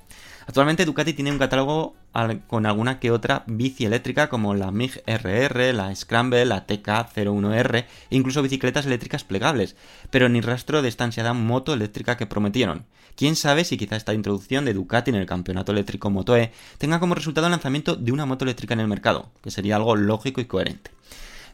Actualmente 0.47 0.85
Ducati 0.85 1.13
tiene 1.13 1.31
un 1.31 1.39
catálogo 1.39 1.95
con 2.47 2.65
alguna 2.65 2.99
que 2.99 3.11
otra 3.11 3.43
bici 3.47 3.85
eléctrica 3.85 4.29
como 4.29 4.53
la 4.53 4.71
MIG 4.71 5.03
RR, 5.05 5.73
la 5.73 5.93
Scramble, 5.93 6.45
la 6.45 6.67
TK01R 6.67 7.75
e 7.75 7.87
incluso 8.11 8.43
bicicletas 8.43 8.85
eléctricas 8.85 9.23
plegables, 9.23 9.75
pero 10.11 10.29
ni 10.29 10.39
rastro 10.39 10.81
de 10.81 10.87
esta 10.87 11.03
ansiada 11.03 11.33
moto 11.33 11.73
eléctrica 11.73 12.15
que 12.15 12.27
prometieron. 12.27 12.85
Quién 13.15 13.35
sabe 13.35 13.63
si 13.63 13.77
quizá 13.77 13.95
esta 13.95 14.13
introducción 14.13 14.65
de 14.65 14.73
Ducati 14.73 15.09
en 15.09 15.15
el 15.15 15.25
campeonato 15.25 15.71
eléctrico 15.71 16.09
Moto 16.09 16.35
E 16.35 16.51
tenga 16.77 16.99
como 16.99 17.15
resultado 17.15 17.47
el 17.47 17.51
lanzamiento 17.51 17.95
de 17.95 18.11
una 18.11 18.25
moto 18.25 18.43
eléctrica 18.43 18.73
en 18.73 18.81
el 18.81 18.87
mercado, 18.87 19.31
que 19.41 19.51
sería 19.51 19.77
algo 19.77 19.95
lógico 19.95 20.41
y 20.41 20.45
coherente. 20.45 20.91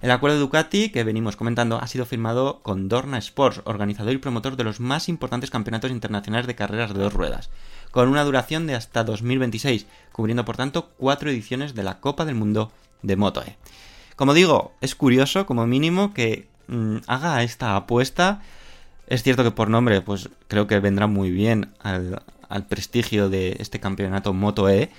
El 0.01 0.09
acuerdo 0.09 0.37
de 0.37 0.41
Ducati, 0.41 0.89
que 0.89 1.03
venimos 1.03 1.35
comentando, 1.35 1.77
ha 1.79 1.85
sido 1.85 2.07
firmado 2.07 2.61
con 2.63 2.89
Dorna 2.89 3.19
Sports, 3.19 3.61
organizador 3.65 4.13
y 4.13 4.17
promotor 4.17 4.55
de 4.55 4.63
los 4.63 4.79
más 4.79 5.07
importantes 5.07 5.51
campeonatos 5.51 5.91
internacionales 5.91 6.47
de 6.47 6.55
carreras 6.55 6.95
de 6.95 6.99
dos 6.99 7.13
ruedas, 7.13 7.51
con 7.91 8.07
una 8.07 8.23
duración 8.23 8.65
de 8.65 8.73
hasta 8.73 9.03
2026, 9.03 9.85
cubriendo 10.11 10.43
por 10.43 10.57
tanto 10.57 10.89
cuatro 10.97 11.29
ediciones 11.29 11.75
de 11.75 11.83
la 11.83 11.99
Copa 11.99 12.25
del 12.25 12.33
Mundo 12.33 12.71
de 13.03 13.15
Moto-E. 13.15 13.57
Como 14.15 14.33
digo, 14.33 14.73
es 14.81 14.95
curioso, 14.95 15.45
como 15.45 15.67
mínimo, 15.67 16.15
que 16.15 16.47
mm, 16.67 16.97
haga 17.05 17.43
esta 17.43 17.75
apuesta. 17.75 18.41
Es 19.11 19.23
cierto 19.23 19.43
que 19.43 19.51
por 19.51 19.69
nombre, 19.69 19.99
pues 19.99 20.29
creo 20.47 20.67
que 20.67 20.79
vendrá 20.79 21.05
muy 21.05 21.31
bien 21.31 21.73
al, 21.79 22.23
prestigio 22.69 23.27
de 23.27 23.57
este 23.59 23.77
campeonato 23.81 24.31
Moto-E 24.31 24.89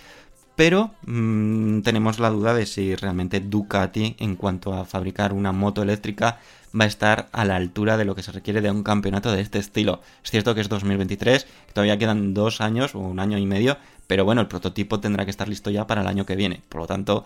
pero 0.54 0.90
mm, 1.07 1.81
tenemos 1.81 2.19
la 2.19 2.28
duda 2.28 2.52
de 2.52 2.66
si 2.66 2.95
realmente 2.95 3.40
Ducati 3.40 4.16
en 4.19 4.37
cuanto 4.37 4.75
a 4.75 4.85
fabricar 4.85 5.33
una 5.33 5.52
moto 5.52 5.83
eléctrica 5.83 6.40
va 6.78 6.85
a 6.85 6.88
estar 6.88 7.31
a 7.33 7.47
la 7.47 7.57
altura 7.57 7.97
de 7.97 8.04
lo 8.04 8.14
que 8.14 8.23
se 8.23 8.33
requiere 8.33 8.61
de 8.61 8.71
un 8.71 8.83
campeonato 8.83 9.33
de 9.33 9.40
este 9.40 9.59
estilo. 9.59 10.02
Es 10.23 10.31
cierto 10.31 10.54
que 10.54 10.61
es 10.61 10.69
2023, 10.69 11.45
que 11.45 11.73
todavía 11.73 11.97
quedan 11.97 12.35
dos 12.35 12.61
años 12.61 12.95
o 12.95 12.99
un 12.99 13.19
año 13.19 13.38
y 13.38 13.47
medio, 13.47 13.78
pero 14.07 14.26
bueno, 14.26 14.42
el 14.42 14.47
prototipo 14.47 15.00
tendrá 15.00 15.25
que 15.25 15.31
estar 15.31 15.49
listo 15.49 15.71
ya 15.71 15.87
para 15.87 16.02
el 16.02 16.07
año 16.07 16.26
que 16.26 16.37
viene. 16.37 16.61
Por 16.69 16.83
lo 16.83 16.87
tanto, 16.87 17.25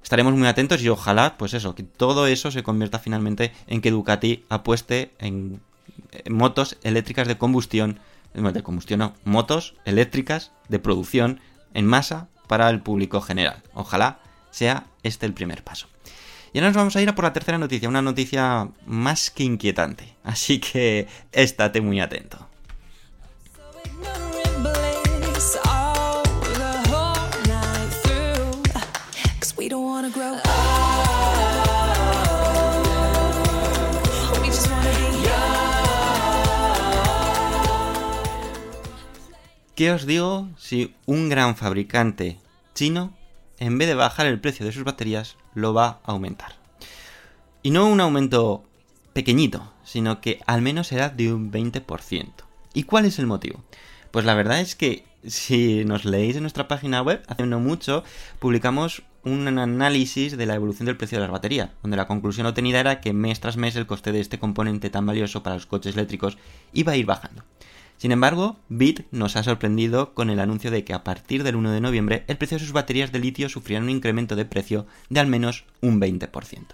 estaremos 0.00 0.32
muy 0.34 0.46
atentos 0.46 0.80
y 0.80 0.88
ojalá, 0.88 1.36
pues 1.36 1.54
eso, 1.54 1.74
que 1.74 1.82
todo 1.82 2.28
eso 2.28 2.52
se 2.52 2.62
convierta 2.62 3.00
finalmente 3.00 3.50
en 3.66 3.80
que 3.80 3.90
Ducati 3.90 4.44
apueste 4.48 5.10
en, 5.18 5.60
motos 6.30 6.78
eléctricas 6.82 7.28
de 7.28 7.36
combustión, 7.38 7.98
de 8.34 8.62
combustión 8.62 9.00
no, 9.00 9.14
motos 9.24 9.74
eléctricas 9.84 10.52
de 10.68 10.78
producción 10.78 11.40
en 11.72 11.86
masa 11.86 12.28
para 12.46 12.68
el 12.70 12.80
público 12.80 13.20
general. 13.20 13.62
Ojalá 13.74 14.18
sea 14.50 14.86
este 15.02 15.26
el 15.26 15.34
primer 15.34 15.62
paso. 15.64 15.88
Y 16.52 16.58
ahora 16.58 16.68
nos 16.68 16.76
vamos 16.76 16.96
a 16.96 17.02
ir 17.02 17.08
a 17.08 17.16
por 17.16 17.24
la 17.24 17.32
tercera 17.32 17.58
noticia, 17.58 17.88
una 17.88 18.02
noticia 18.02 18.68
más 18.86 19.30
que 19.30 19.42
inquietante. 19.42 20.14
Así 20.22 20.60
que 20.60 21.08
estate 21.32 21.80
muy 21.80 22.00
atento. 22.00 22.48
¿Qué 39.74 39.90
os 39.90 40.06
digo 40.06 40.48
si 40.56 40.94
un 41.04 41.28
gran 41.28 41.56
fabricante 41.56 42.38
chino, 42.74 43.12
en 43.58 43.76
vez 43.76 43.88
de 43.88 43.94
bajar 43.94 44.26
el 44.26 44.40
precio 44.40 44.64
de 44.64 44.70
sus 44.70 44.84
baterías, 44.84 45.36
lo 45.52 45.74
va 45.74 45.98
a 46.04 46.12
aumentar. 46.12 46.52
Y 47.60 47.70
no 47.70 47.88
un 47.88 48.00
aumento 48.00 48.62
pequeñito, 49.14 49.72
sino 49.82 50.20
que 50.20 50.38
al 50.46 50.62
menos 50.62 50.88
será 50.88 51.08
de 51.08 51.32
un 51.32 51.50
20%. 51.50 52.30
¿Y 52.72 52.84
cuál 52.84 53.04
es 53.04 53.18
el 53.18 53.26
motivo? 53.26 53.64
Pues 54.12 54.24
la 54.24 54.34
verdad 54.34 54.60
es 54.60 54.76
que 54.76 55.04
si 55.26 55.84
nos 55.84 56.04
leéis 56.04 56.36
en 56.36 56.42
nuestra 56.42 56.68
página 56.68 57.02
web, 57.02 57.24
hace 57.26 57.44
no 57.44 57.58
mucho 57.58 58.04
publicamos 58.38 59.02
un 59.24 59.48
análisis 59.58 60.36
de 60.36 60.46
la 60.46 60.54
evolución 60.54 60.86
del 60.86 60.96
precio 60.96 61.18
de 61.18 61.22
las 61.22 61.32
baterías, 61.32 61.70
donde 61.82 61.96
la 61.96 62.06
conclusión 62.06 62.46
obtenida 62.46 62.78
era 62.78 63.00
que 63.00 63.12
mes 63.12 63.40
tras 63.40 63.56
mes 63.56 63.74
el 63.74 63.86
coste 63.86 64.12
de 64.12 64.20
este 64.20 64.38
componente 64.38 64.90
tan 64.90 65.04
valioso 65.04 65.42
para 65.42 65.56
los 65.56 65.66
coches 65.66 65.94
eléctricos 65.94 66.38
iba 66.72 66.92
a 66.92 66.96
ir 66.96 67.06
bajando. 67.06 67.42
Sin 67.96 68.12
embargo, 68.12 68.56
BIT 68.68 69.06
nos 69.12 69.36
ha 69.36 69.42
sorprendido 69.42 70.14
con 70.14 70.28
el 70.30 70.40
anuncio 70.40 70.70
de 70.70 70.84
que 70.84 70.92
a 70.92 71.04
partir 71.04 71.42
del 71.42 71.56
1 71.56 71.72
de 71.72 71.80
noviembre 71.80 72.24
el 72.26 72.36
precio 72.36 72.58
de 72.58 72.64
sus 72.64 72.72
baterías 72.72 73.12
de 73.12 73.18
litio 73.18 73.48
sufrirán 73.48 73.84
un 73.84 73.90
incremento 73.90 74.36
de 74.36 74.44
precio 74.44 74.86
de 75.08 75.20
al 75.20 75.26
menos 75.26 75.64
un 75.80 76.00
20%. 76.00 76.66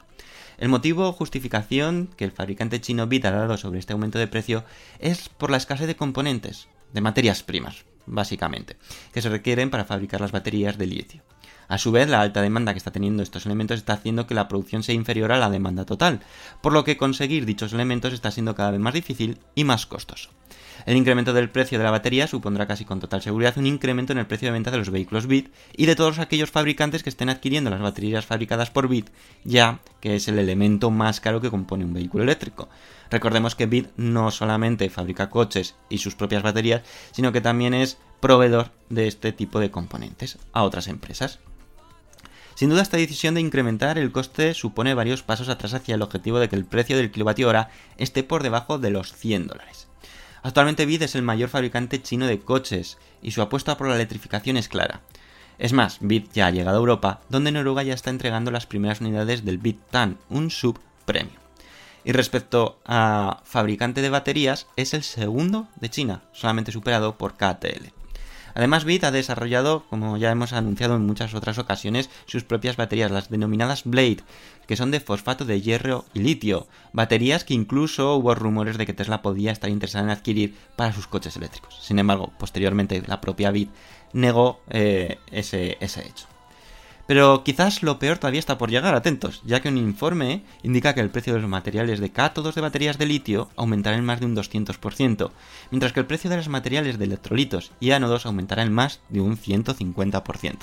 El 0.59 0.69
motivo 0.69 1.09
o 1.09 1.13
justificación 1.13 2.11
que 2.17 2.25
el 2.25 2.33
fabricante 2.33 2.81
chino 2.81 3.07
BIT 3.07 3.25
ha 3.27 3.31
dado 3.31 3.57
sobre 3.57 3.79
este 3.79 3.93
aumento 3.93 4.19
de 4.19 4.27
precio 4.27 4.65
es 4.99 5.29
por 5.29 5.51
la 5.51 5.57
escasez 5.57 5.87
de 5.87 5.97
componentes, 5.97 6.69
de 6.93 7.01
materias 7.01 7.43
primas, 7.43 7.85
básicamente, 8.07 8.77
que 9.13 9.23
se 9.23 9.29
requieren 9.29 9.71
para 9.71 9.85
fabricar 9.85 10.21
las 10.21 10.33
baterías 10.33 10.77
de 10.77 10.87
litio. 10.87 11.23
A 11.71 11.79
su 11.79 11.93
vez, 11.93 12.09
la 12.09 12.21
alta 12.21 12.43
demanda 12.43 12.73
que 12.73 12.79
está 12.79 12.91
teniendo 12.91 13.23
estos 13.23 13.47
elementos 13.47 13.79
está 13.79 13.93
haciendo 13.93 14.27
que 14.27 14.35
la 14.35 14.49
producción 14.49 14.83
sea 14.83 14.97
inferior 14.97 15.31
a 15.31 15.39
la 15.39 15.51
demanda 15.51 15.87
total, 15.87 16.19
por 16.61 16.73
lo 16.73 16.83
que 16.83 16.97
conseguir 16.97 17.47
dichos 17.47 17.73
elementos 17.73 18.13
está 18.13 18.33
siendo 18.33 18.57
cada 18.57 18.73
vez 18.73 18.81
más 18.81 18.93
difícil 18.93 19.39
y 19.55 19.63
más 19.63 19.87
costoso. 19.87 20.31
El 20.85 20.97
incremento 20.97 21.33
del 21.33 21.49
precio 21.49 21.79
de 21.79 21.85
la 21.85 21.93
batería 21.93 22.27
supondrá 22.27 22.67
casi 22.67 22.85
con 22.85 22.99
total 22.99 23.23
seguridad 23.23 23.57
un 23.57 23.69
incremento 23.69 24.13
en 24.13 24.19
el 24.19 24.27
precio 24.27 24.49
de 24.49 24.53
venta 24.53 24.73
de 24.73 24.79
los 24.79 24.91
vehículos 24.91 25.29
BIT 25.29 25.53
y 25.77 25.87
de 25.87 25.95
todos 25.95 26.19
aquellos 26.19 26.51
fabricantes 26.51 27.05
que 27.05 27.11
estén 27.11 27.29
adquiriendo 27.29 27.71
las 27.71 27.81
baterías 27.81 28.27
fabricadas 28.27 28.71
por 28.73 28.89
BIT, 28.89 29.09
ya 29.45 29.79
que 30.01 30.17
es 30.17 30.27
el 30.27 30.41
elemento 30.41 30.91
más 30.91 31.21
caro 31.21 31.41
que 31.41 31.51
compone 31.51 31.85
un 31.85 31.95
vehículo 31.95 32.25
eléctrico. 32.25 32.69
Recordemos 33.13 33.55
que 33.55 33.67
BIT 33.67 33.91
no 33.97 34.33
solamente 34.33 34.91
fabrica 34.91 35.31
coches 35.31 35.77
y 35.89 35.99
sus 35.99 36.17
propias 36.17 36.43
baterías, 36.43 36.83
sino 37.13 37.31
que 37.31 37.41
también 37.41 37.75
es 37.75 37.97
proveedor 38.19 38.73
de 38.89 39.07
este 39.07 39.31
tipo 39.31 39.61
de 39.61 39.71
componentes 39.71 40.37
a 40.53 40.65
otras 40.65 40.89
empresas. 40.89 41.39
Sin 42.61 42.69
duda 42.69 42.83
esta 42.83 42.99
decisión 42.99 43.33
de 43.35 43.41
incrementar 43.41 43.97
el 43.97 44.13
coste 44.13 44.53
supone 44.53 44.93
varios 44.93 45.23
pasos 45.23 45.49
atrás 45.49 45.73
hacia 45.73 45.95
el 45.95 46.03
objetivo 46.03 46.39
de 46.39 46.51
que 46.51 46.57
el 46.57 46.67
precio 46.67 46.99
del 46.99 47.11
kilovatio 47.11 47.49
hora 47.49 47.71
esté 47.97 48.23
por 48.23 48.43
debajo 48.43 48.79
de 48.79 48.91
los 48.91 49.15
100 49.15 49.47
dólares. 49.47 49.89
Actualmente 50.43 50.85
BID 50.85 51.05
es 51.05 51.15
el 51.15 51.23
mayor 51.23 51.49
fabricante 51.49 52.03
chino 52.03 52.27
de 52.27 52.39
coches 52.39 52.99
y 53.23 53.31
su 53.31 53.41
apuesta 53.41 53.79
por 53.79 53.89
la 53.89 53.95
electrificación 53.95 54.59
es 54.59 54.69
clara. 54.69 55.01
Es 55.59 55.73
más, 55.73 56.01
BID 56.03 56.25
ya 56.35 56.49
ha 56.49 56.51
llegado 56.51 56.77
a 56.77 56.81
Europa, 56.81 57.23
donde 57.31 57.51
Noruega 57.51 57.83
ya 57.83 57.95
está 57.95 58.11
entregando 58.11 58.51
las 58.51 58.67
primeras 58.67 59.01
unidades 59.01 59.43
del 59.43 59.57
BID 59.57 59.77
TAN, 59.91 60.19
un 60.29 60.51
sub 60.51 60.79
premium. 61.07 61.41
Y 62.05 62.13
respecto 62.13 62.79
a 62.85 63.41
fabricante 63.43 64.03
de 64.03 64.11
baterías, 64.11 64.67
es 64.77 64.93
el 64.93 65.03
segundo 65.03 65.67
de 65.77 65.89
China, 65.89 66.25
solamente 66.35 66.73
superado 66.73 67.17
por 67.17 67.39
KTL. 67.39 68.00
Además, 68.55 68.85
BID 68.85 69.05
ha 69.05 69.11
desarrollado, 69.11 69.85
como 69.89 70.17
ya 70.17 70.31
hemos 70.31 70.53
anunciado 70.53 70.97
en 70.97 71.07
muchas 71.07 71.35
otras 71.35 71.59
ocasiones, 71.59 72.11
sus 72.27 72.45
propias 72.45 72.77
baterías, 72.77 73.11
las 73.11 73.31
denominadas 73.31 73.85
Blade, 73.85 74.19
que 74.67 74.77
son 74.77 74.91
de 74.91 75.01
fosfato 75.01 75.45
de 75.45 75.61
hierro 75.61 76.05
y 76.15 76.21
litio, 76.21 76.67
baterías 76.93 77.45
que 77.45 77.55
incluso 77.55 78.15
hubo 78.15 78.35
rumores 78.35 78.79
de 78.79 78.87
que 78.87 78.95
Tesla 78.95 79.23
podía 79.23 79.53
estar 79.53 79.71
interesada 79.71 80.05
en 80.05 80.11
adquirir 80.11 80.55
para 80.77 80.93
sus 80.93 81.07
coches 81.07 81.37
eléctricos. 81.37 81.79
Sin 81.83 81.99
embargo, 81.99 82.33
posteriormente 82.39 83.03
la 83.07 83.21
propia 83.21 83.51
BID 83.51 83.69
negó 84.13 84.61
eh, 84.71 85.19
ese 85.31 85.77
hecho. 85.81 86.30
Pero 87.11 87.43
quizás 87.43 87.83
lo 87.83 87.99
peor 87.99 88.19
todavía 88.19 88.39
está 88.39 88.57
por 88.57 88.71
llegar, 88.71 88.95
atentos, 88.95 89.43
ya 89.45 89.59
que 89.59 89.69
un 89.69 89.79
informe 89.79 90.45
indica 90.63 90.95
que 90.95 91.01
el 91.01 91.11
precio 91.11 91.35
de 91.35 91.41
los 91.41 91.51
materiales 91.51 91.99
de 91.99 92.13
cátodos 92.13 92.55
de 92.55 92.61
baterías 92.61 92.99
de 92.99 93.07
litio 93.07 93.51
aumentará 93.57 93.97
en 93.97 94.05
más 94.05 94.21
de 94.21 94.27
un 94.27 94.37
200%, 94.37 95.33
mientras 95.73 95.93
que 95.93 95.99
el 95.99 96.07
precio 96.07 96.31
de 96.31 96.37
los 96.37 96.49
materiales 96.49 97.01
de 97.01 97.07
electrolitos 97.07 97.73
y 97.81 97.91
ánodos 97.91 98.27
aumentará 98.27 98.63
en 98.63 98.73
más 98.73 99.01
de 99.09 99.21
un 99.21 99.37
150%. 99.37 100.59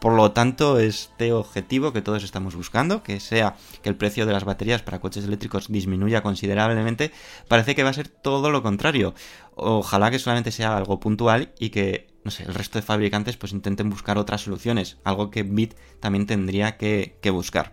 Por 0.00 0.12
lo 0.12 0.30
tanto, 0.30 0.78
este 0.78 1.32
objetivo 1.32 1.92
que 1.92 2.02
todos 2.02 2.22
estamos 2.22 2.54
buscando, 2.54 3.02
que 3.02 3.18
sea 3.18 3.56
que 3.82 3.88
el 3.88 3.96
precio 3.96 4.26
de 4.26 4.32
las 4.32 4.44
baterías 4.44 4.82
para 4.82 5.00
coches 5.00 5.24
eléctricos 5.24 5.72
disminuya 5.72 6.22
considerablemente, 6.22 7.10
parece 7.48 7.74
que 7.74 7.82
va 7.82 7.90
a 7.90 7.94
ser 7.94 8.06
todo 8.06 8.50
lo 8.50 8.62
contrario. 8.62 9.12
Ojalá 9.56 10.12
que 10.12 10.20
solamente 10.20 10.52
sea 10.52 10.76
algo 10.76 11.00
puntual 11.00 11.52
y 11.58 11.70
que 11.70 12.09
no 12.24 12.30
sé, 12.30 12.44
el 12.44 12.54
resto 12.54 12.78
de 12.78 12.82
fabricantes 12.82 13.36
pues 13.36 13.52
intenten 13.52 13.90
buscar 13.90 14.18
otras 14.18 14.42
soluciones, 14.42 14.98
algo 15.04 15.30
que 15.30 15.42
Bit 15.42 15.74
también 16.00 16.26
tendría 16.26 16.76
que, 16.76 17.18
buscar. 17.32 17.72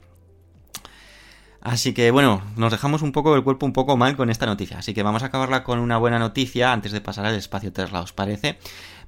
Así 1.61 1.93
que 1.93 2.11
bueno, 2.11 2.41
nos 2.55 2.71
dejamos 2.71 3.01
un 3.01 3.11
poco 3.11 3.35
el 3.35 3.43
cuerpo 3.43 3.65
un 3.65 3.73
poco 3.73 3.97
mal 3.97 4.15
con 4.15 4.29
esta 4.29 4.45
noticia, 4.45 4.77
así 4.79 4.93
que 4.93 5.03
vamos 5.03 5.23
a 5.23 5.27
acabarla 5.27 5.63
con 5.63 5.79
una 5.79 5.97
buena 5.97 6.19
noticia 6.19 6.71
antes 6.71 6.91
de 6.91 7.01
pasar 7.01 7.25
al 7.25 7.35
espacio 7.35 7.73
Tesla, 7.73 8.01
¿os 8.01 8.13
parece? 8.13 8.57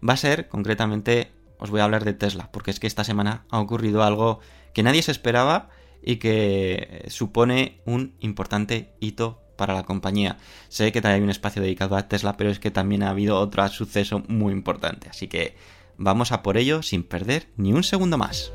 Va 0.07 0.13
a 0.13 0.17
ser, 0.17 0.49
concretamente, 0.49 1.31
os 1.57 1.69
voy 1.69 1.79
a 1.79 1.85
hablar 1.85 2.03
de 2.03 2.13
Tesla, 2.13 2.51
porque 2.51 2.71
es 2.71 2.79
que 2.79 2.87
esta 2.87 3.03
semana 3.03 3.45
ha 3.49 3.59
ocurrido 3.59 4.03
algo 4.03 4.39
que 4.73 4.83
nadie 4.83 5.01
se 5.03 5.11
esperaba 5.11 5.69
y 6.01 6.17
que 6.17 7.05
supone 7.09 7.81
un 7.85 8.15
importante 8.19 8.93
hito 8.99 9.41
para 9.59 9.73
la 9.75 9.83
compañía. 9.83 10.37
Sé 10.69 10.91
que 10.93 11.01
también 11.01 11.21
hay 11.21 11.23
un 11.25 11.29
espacio 11.29 11.61
dedicado 11.61 11.97
a 11.97 12.07
Tesla, 12.07 12.37
pero 12.37 12.49
es 12.49 12.59
que 12.59 12.71
también 12.71 13.03
ha 13.03 13.09
habido 13.09 13.37
otro 13.37 13.67
suceso 13.67 14.23
muy 14.29 14.53
importante. 14.53 15.09
Así 15.09 15.27
que 15.27 15.57
vamos 15.97 16.31
a 16.31 16.41
por 16.41 16.57
ello 16.57 16.81
sin 16.81 17.03
perder 17.03 17.47
ni 17.57 17.73
un 17.73 17.83
segundo 17.83 18.17
más. 18.17 18.53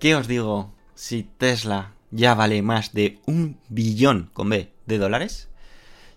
¿Qué 0.00 0.16
os 0.16 0.26
digo? 0.26 0.72
Si 0.94 1.22
Tesla 1.22 1.92
ya 2.12 2.34
vale 2.34 2.62
más 2.62 2.92
de 2.92 3.18
un 3.26 3.58
billón 3.68 4.30
con 4.32 4.50
B 4.50 4.70
de 4.86 4.98
dólares. 4.98 5.48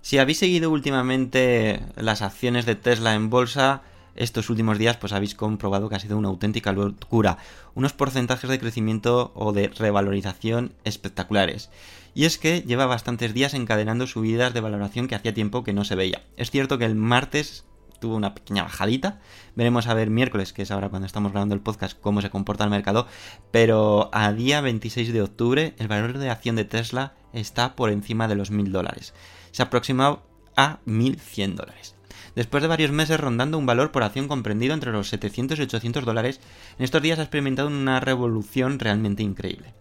Si 0.01 0.19
habéis 0.19 0.37
seguido 0.37 0.69
últimamente 0.69 1.81
las 1.95 2.21
acciones 2.21 2.67
de 2.67 2.75
Tesla 2.75 3.15
en 3.15 3.31
bolsa, 3.31 3.81
estos 4.15 4.49
últimos 4.49 4.77
días 4.77 4.97
pues 4.97 5.13
habéis 5.13 5.33
comprobado 5.33 5.89
que 5.89 5.95
ha 5.95 5.99
sido 5.99 6.17
una 6.17 6.27
auténtica 6.27 6.71
locura, 6.73 7.37
unos 7.73 7.93
porcentajes 7.93 8.49
de 8.49 8.59
crecimiento 8.59 9.31
o 9.33 9.51
de 9.51 9.69
revalorización 9.69 10.73
espectaculares. 10.83 11.71
Y 12.13 12.25
es 12.25 12.37
que 12.37 12.61
lleva 12.61 12.85
bastantes 12.85 13.33
días 13.33 13.53
encadenando 13.53 14.07
subidas 14.07 14.53
de 14.53 14.61
valoración 14.61 15.07
que 15.07 15.15
hacía 15.15 15.33
tiempo 15.33 15.63
que 15.63 15.73
no 15.73 15.83
se 15.83 15.95
veía. 15.95 16.23
Es 16.37 16.51
cierto 16.51 16.77
que 16.77 16.85
el 16.85 16.95
martes 16.95 17.65
tuvo 17.99 18.15
una 18.15 18.35
pequeña 18.35 18.63
bajadita. 18.63 19.19
Veremos 19.55 19.87
a 19.87 19.93
ver 19.93 20.09
miércoles, 20.09 20.53
que 20.53 20.61
es 20.61 20.71
ahora 20.71 20.89
cuando 20.89 21.05
estamos 21.05 21.31
grabando 21.31 21.55
el 21.55 21.61
podcast, 21.61 21.99
cómo 21.99 22.21
se 22.21 22.29
comporta 22.29 22.63
el 22.63 22.69
mercado. 22.69 23.07
Pero 23.51 24.09
a 24.13 24.31
día 24.31 24.61
26 24.61 25.13
de 25.13 25.21
octubre, 25.21 25.75
el 25.77 25.87
valor 25.87 26.17
de 26.17 26.29
acción 26.29 26.55
de 26.55 26.65
Tesla 26.65 27.13
está 27.33 27.75
por 27.75 27.89
encima 27.89 28.27
de 28.27 28.35
los 28.35 28.51
1000 28.51 28.71
dólares. 28.71 29.13
Se 29.51 29.61
ha 29.61 29.65
aproximado 29.65 30.23
a 30.55 30.79
1100 30.85 31.55
dólares. 31.55 31.95
Después 32.35 32.61
de 32.61 32.67
varios 32.67 32.91
meses 32.91 33.19
rondando 33.19 33.57
un 33.57 33.65
valor 33.65 33.91
por 33.91 34.03
acción 34.03 34.27
comprendido 34.27 34.73
entre 34.73 34.91
los 34.91 35.07
700 35.09 35.57
y 35.57 35.61
800 35.63 36.03
dólares, 36.03 36.41
en 36.77 36.83
estos 36.83 37.01
días 37.01 37.19
ha 37.19 37.23
experimentado 37.23 37.69
una 37.69 38.01
revolución 38.01 38.77
realmente 38.79 39.23
increíble. 39.23 39.73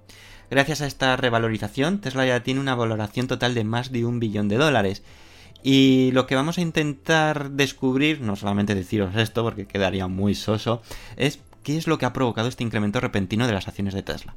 Gracias 0.51 0.83
a 0.83 0.87
esta 0.87 1.17
revalorización, 1.17 2.01
Tesla 2.01 2.27
ya 2.27 2.43
tiene 2.45 2.61
una 2.61 2.77
valoración 2.77 3.27
total 3.27 3.55
de 3.55 3.65
más 3.65 3.91
de 3.91 4.05
un 4.05 4.21
billón 4.21 4.49
de 4.49 4.57
dólares 4.57 5.03
y 5.67 6.11
lo 6.13 6.27
que 6.27 6.37
vamos 6.37 6.59
a 6.59 6.61
intentar 6.61 7.51
descubrir, 7.51 8.21
no 8.21 8.37
solamente 8.37 8.75
deciros 8.75 9.17
esto 9.17 9.43
porque 9.43 9.67
quedaría 9.67 10.07
muy 10.09 10.35
soso, 10.35 10.83
es 11.17 11.41
qué 11.63 11.79
es 11.79 11.87
lo 11.87 11.97
que 11.97 12.05
ha 12.05 12.13
provocado 12.13 12.49
este 12.49 12.63
incremento 12.63 13.01
repentino 13.01 13.47
de 13.47 13.55
las 13.55 13.67
acciones 13.67 13.95
de 13.95 14.03
Tesla. 14.03 14.37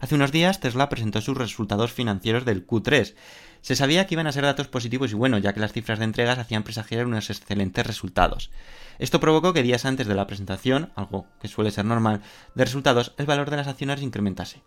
Hace 0.00 0.14
unos 0.14 0.32
días 0.32 0.60
Tesla 0.60 0.88
presentó 0.88 1.20
sus 1.20 1.36
resultados 1.36 1.92
financieros 1.92 2.46
del 2.46 2.66
Q3. 2.66 3.14
Se 3.60 3.76
sabía 3.76 4.06
que 4.06 4.14
iban 4.14 4.26
a 4.26 4.32
ser 4.32 4.44
datos 4.44 4.66
positivos 4.66 5.12
y 5.12 5.14
bueno, 5.14 5.36
ya 5.36 5.52
que 5.52 5.60
las 5.60 5.72
cifras 5.72 5.98
de 5.98 6.06
entregas 6.06 6.38
hacían 6.38 6.64
presagiar 6.64 7.06
unos 7.06 7.28
excelentes 7.28 7.86
resultados. 7.86 8.50
Esto 8.98 9.20
provocó 9.20 9.52
que 9.52 9.62
días 9.62 9.84
antes 9.84 10.06
de 10.06 10.14
la 10.14 10.26
presentación, 10.26 10.90
algo 10.96 11.26
que 11.40 11.48
suele 11.48 11.70
ser 11.70 11.84
normal, 11.84 12.22
de 12.54 12.64
resultados, 12.64 13.12
el 13.18 13.26
valor 13.26 13.50
de 13.50 13.58
las 13.58 13.68
acciones 13.68 14.00
incrementase 14.00 14.62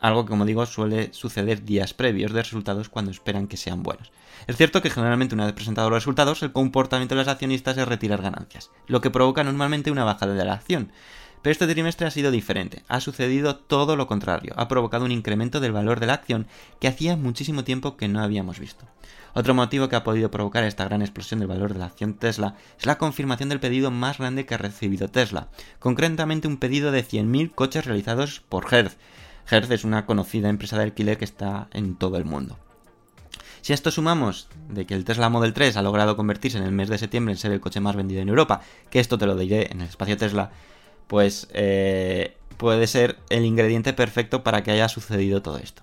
algo 0.00 0.24
que 0.24 0.30
como 0.30 0.44
digo 0.44 0.64
suele 0.66 1.12
suceder 1.12 1.64
días 1.64 1.94
previos 1.94 2.32
de 2.32 2.42
resultados 2.42 2.88
cuando 2.88 3.10
esperan 3.10 3.46
que 3.46 3.56
sean 3.56 3.82
buenos. 3.82 4.10
Es 4.46 4.56
cierto 4.56 4.82
que 4.82 4.90
generalmente 4.90 5.34
una 5.34 5.44
vez 5.44 5.54
presentados 5.54 5.90
los 5.90 6.02
resultados 6.02 6.42
el 6.42 6.52
comportamiento 6.52 7.14
de 7.14 7.20
los 7.20 7.28
accionistas 7.28 7.76
es 7.76 7.86
retirar 7.86 8.22
ganancias, 8.22 8.70
lo 8.86 9.00
que 9.00 9.10
provoca 9.10 9.44
normalmente 9.44 9.90
una 9.90 10.04
bajada 10.04 10.34
de 10.34 10.44
la 10.44 10.54
acción. 10.54 10.90
Pero 11.42 11.52
este 11.52 11.66
trimestre 11.66 12.06
ha 12.06 12.10
sido 12.10 12.30
diferente, 12.30 12.82
ha 12.88 13.00
sucedido 13.00 13.56
todo 13.56 13.96
lo 13.96 14.06
contrario, 14.06 14.52
ha 14.56 14.68
provocado 14.68 15.06
un 15.06 15.10
incremento 15.10 15.58
del 15.60 15.72
valor 15.72 15.98
de 15.98 16.06
la 16.06 16.14
acción 16.14 16.46
que 16.80 16.88
hacía 16.88 17.16
muchísimo 17.16 17.64
tiempo 17.64 17.96
que 17.96 18.08
no 18.08 18.20
habíamos 18.20 18.58
visto. 18.58 18.84
Otro 19.32 19.54
motivo 19.54 19.88
que 19.88 19.96
ha 19.96 20.04
podido 20.04 20.30
provocar 20.30 20.64
esta 20.64 20.84
gran 20.84 21.00
explosión 21.00 21.40
del 21.40 21.48
valor 21.48 21.72
de 21.72 21.78
la 21.78 21.86
acción 21.86 22.14
Tesla 22.14 22.56
es 22.78 22.84
la 22.84 22.98
confirmación 22.98 23.48
del 23.48 23.60
pedido 23.60 23.90
más 23.90 24.18
grande 24.18 24.44
que 24.44 24.54
ha 24.54 24.58
recibido 24.58 25.08
Tesla, 25.08 25.48
concretamente 25.78 26.48
un 26.48 26.58
pedido 26.58 26.92
de 26.92 27.04
100.000 27.04 27.54
coches 27.54 27.86
realizados 27.86 28.42
por 28.48 28.72
Hertz. 28.72 28.98
Hertz 29.50 29.70
es 29.70 29.84
una 29.84 30.06
conocida 30.06 30.48
empresa 30.48 30.76
de 30.76 30.84
alquiler 30.84 31.18
que 31.18 31.24
está 31.24 31.68
en 31.72 31.96
todo 31.96 32.16
el 32.16 32.24
mundo. 32.24 32.58
Si 33.62 33.72
a 33.72 33.74
esto 33.74 33.90
sumamos 33.90 34.48
de 34.68 34.86
que 34.86 34.94
el 34.94 35.04
Tesla 35.04 35.28
Model 35.28 35.52
3 35.52 35.76
ha 35.76 35.82
logrado 35.82 36.16
convertirse 36.16 36.58
en 36.58 36.64
el 36.64 36.72
mes 36.72 36.88
de 36.88 36.98
septiembre 36.98 37.32
en 37.32 37.38
ser 37.38 37.52
el 37.52 37.60
coche 37.60 37.80
más 37.80 37.96
vendido 37.96 38.22
en 38.22 38.28
Europa, 38.28 38.62
que 38.88 39.00
esto 39.00 39.18
te 39.18 39.26
lo 39.26 39.36
diré 39.36 39.70
en 39.70 39.82
el 39.82 39.88
espacio 39.88 40.16
Tesla, 40.16 40.50
pues 41.06 41.48
eh, 41.52 42.36
puede 42.56 42.86
ser 42.86 43.18
el 43.28 43.44
ingrediente 43.44 43.92
perfecto 43.92 44.42
para 44.42 44.62
que 44.62 44.70
haya 44.70 44.88
sucedido 44.88 45.42
todo 45.42 45.58
esto. 45.58 45.82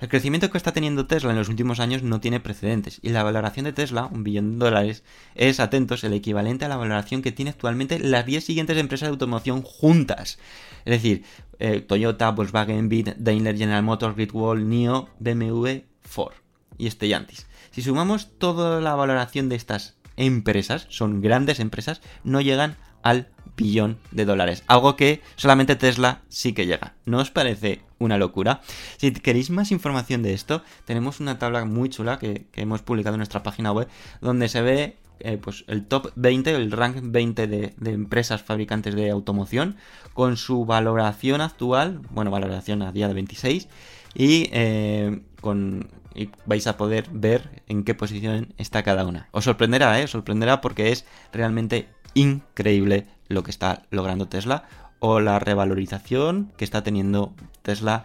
El 0.00 0.08
crecimiento 0.08 0.50
que 0.50 0.58
está 0.58 0.72
teniendo 0.72 1.06
Tesla 1.06 1.30
en 1.30 1.36
los 1.36 1.48
últimos 1.48 1.80
años 1.80 2.02
no 2.02 2.20
tiene 2.20 2.40
precedentes 2.40 2.98
y 3.02 3.10
la 3.10 3.22
valoración 3.22 3.64
de 3.64 3.72
Tesla, 3.72 4.06
un 4.06 4.24
billón 4.24 4.58
de 4.58 4.64
dólares, 4.64 5.04
es, 5.34 5.60
atentos, 5.60 6.04
el 6.04 6.12
equivalente 6.12 6.64
a 6.64 6.68
la 6.68 6.76
valoración 6.76 7.22
que 7.22 7.32
tiene 7.32 7.52
actualmente 7.52 7.98
las 7.98 8.26
10 8.26 8.44
siguientes 8.44 8.76
empresas 8.76 9.08
de 9.08 9.12
automoción 9.12 9.62
juntas. 9.62 10.38
Es 10.84 10.90
decir, 10.90 11.24
eh, 11.58 11.80
Toyota, 11.80 12.30
Volkswagen, 12.30 12.88
Beat, 12.88 13.16
Daimler, 13.16 13.56
General 13.56 13.82
Motors, 13.82 14.16
Great 14.16 14.32
Wall, 14.32 14.68
NIO, 14.68 15.08
BMW, 15.20 15.84
Ford 16.02 16.34
y 16.76 16.90
Stellantis. 16.90 17.46
Si 17.70 17.82
sumamos 17.82 18.38
toda 18.38 18.80
la 18.80 18.94
valoración 18.94 19.48
de 19.48 19.56
estas 19.56 19.96
empresas, 20.16 20.86
son 20.90 21.20
grandes 21.20 21.60
empresas, 21.60 22.00
no 22.22 22.40
llegan 22.40 22.76
al 23.02 23.28
billón 23.56 23.98
de 24.10 24.24
dólares. 24.24 24.64
Algo 24.66 24.96
que 24.96 25.20
solamente 25.36 25.76
Tesla 25.76 26.22
sí 26.28 26.52
que 26.52 26.66
llega. 26.66 26.94
¿No 27.04 27.18
os 27.18 27.30
parece 27.30 27.82
una 27.98 28.18
locura? 28.18 28.60
Si 28.96 29.12
queréis 29.12 29.50
más 29.50 29.70
información 29.70 30.22
de 30.22 30.34
esto, 30.34 30.62
tenemos 30.84 31.20
una 31.20 31.38
tabla 31.38 31.64
muy 31.64 31.88
chula 31.88 32.18
que, 32.18 32.46
hemos 32.54 32.82
publicado 32.82 33.14
en 33.14 33.20
nuestra 33.20 33.42
página 33.42 33.72
web 33.72 33.88
donde 34.20 34.48
se 34.48 34.62
ve 34.62 34.96
eh, 35.20 35.38
pues 35.38 35.64
el 35.68 35.86
top 35.86 36.10
20, 36.16 36.54
el 36.54 36.72
rank 36.72 36.96
20 37.02 37.46
de, 37.46 37.74
empresas 37.84 38.42
fabricantes 38.42 38.94
de 38.94 39.10
automoción 39.10 39.76
con 40.12 40.36
su 40.36 40.64
valoración 40.64 41.40
actual, 41.40 42.00
bueno, 42.10 42.30
valoración 42.30 42.82
a 42.82 42.92
día 42.92 43.08
de 43.08 43.14
26 43.14 43.68
y 44.14 44.48
eh, 44.52 45.20
con 45.40 45.88
vais 46.46 46.66
a 46.66 46.76
poder 46.76 47.08
ver 47.10 47.62
en 47.66 47.84
qué 47.84 47.94
posición 47.94 48.54
está 48.56 48.82
cada 48.82 49.04
una. 49.04 49.28
Os 49.32 49.44
sorprenderá, 49.44 50.00
¿eh? 50.00 50.04
Os 50.04 50.10
sorprenderá 50.10 50.60
porque 50.60 50.92
es 50.92 51.04
realmente 51.32 51.88
increíble 52.14 53.06
lo 53.28 53.42
que 53.42 53.50
está 53.50 53.82
logrando 53.90 54.28
Tesla 54.28 54.64
o 54.98 55.20
la 55.20 55.38
revalorización 55.38 56.52
que 56.56 56.64
está 56.64 56.82
teniendo 56.82 57.34
Tesla 57.62 58.04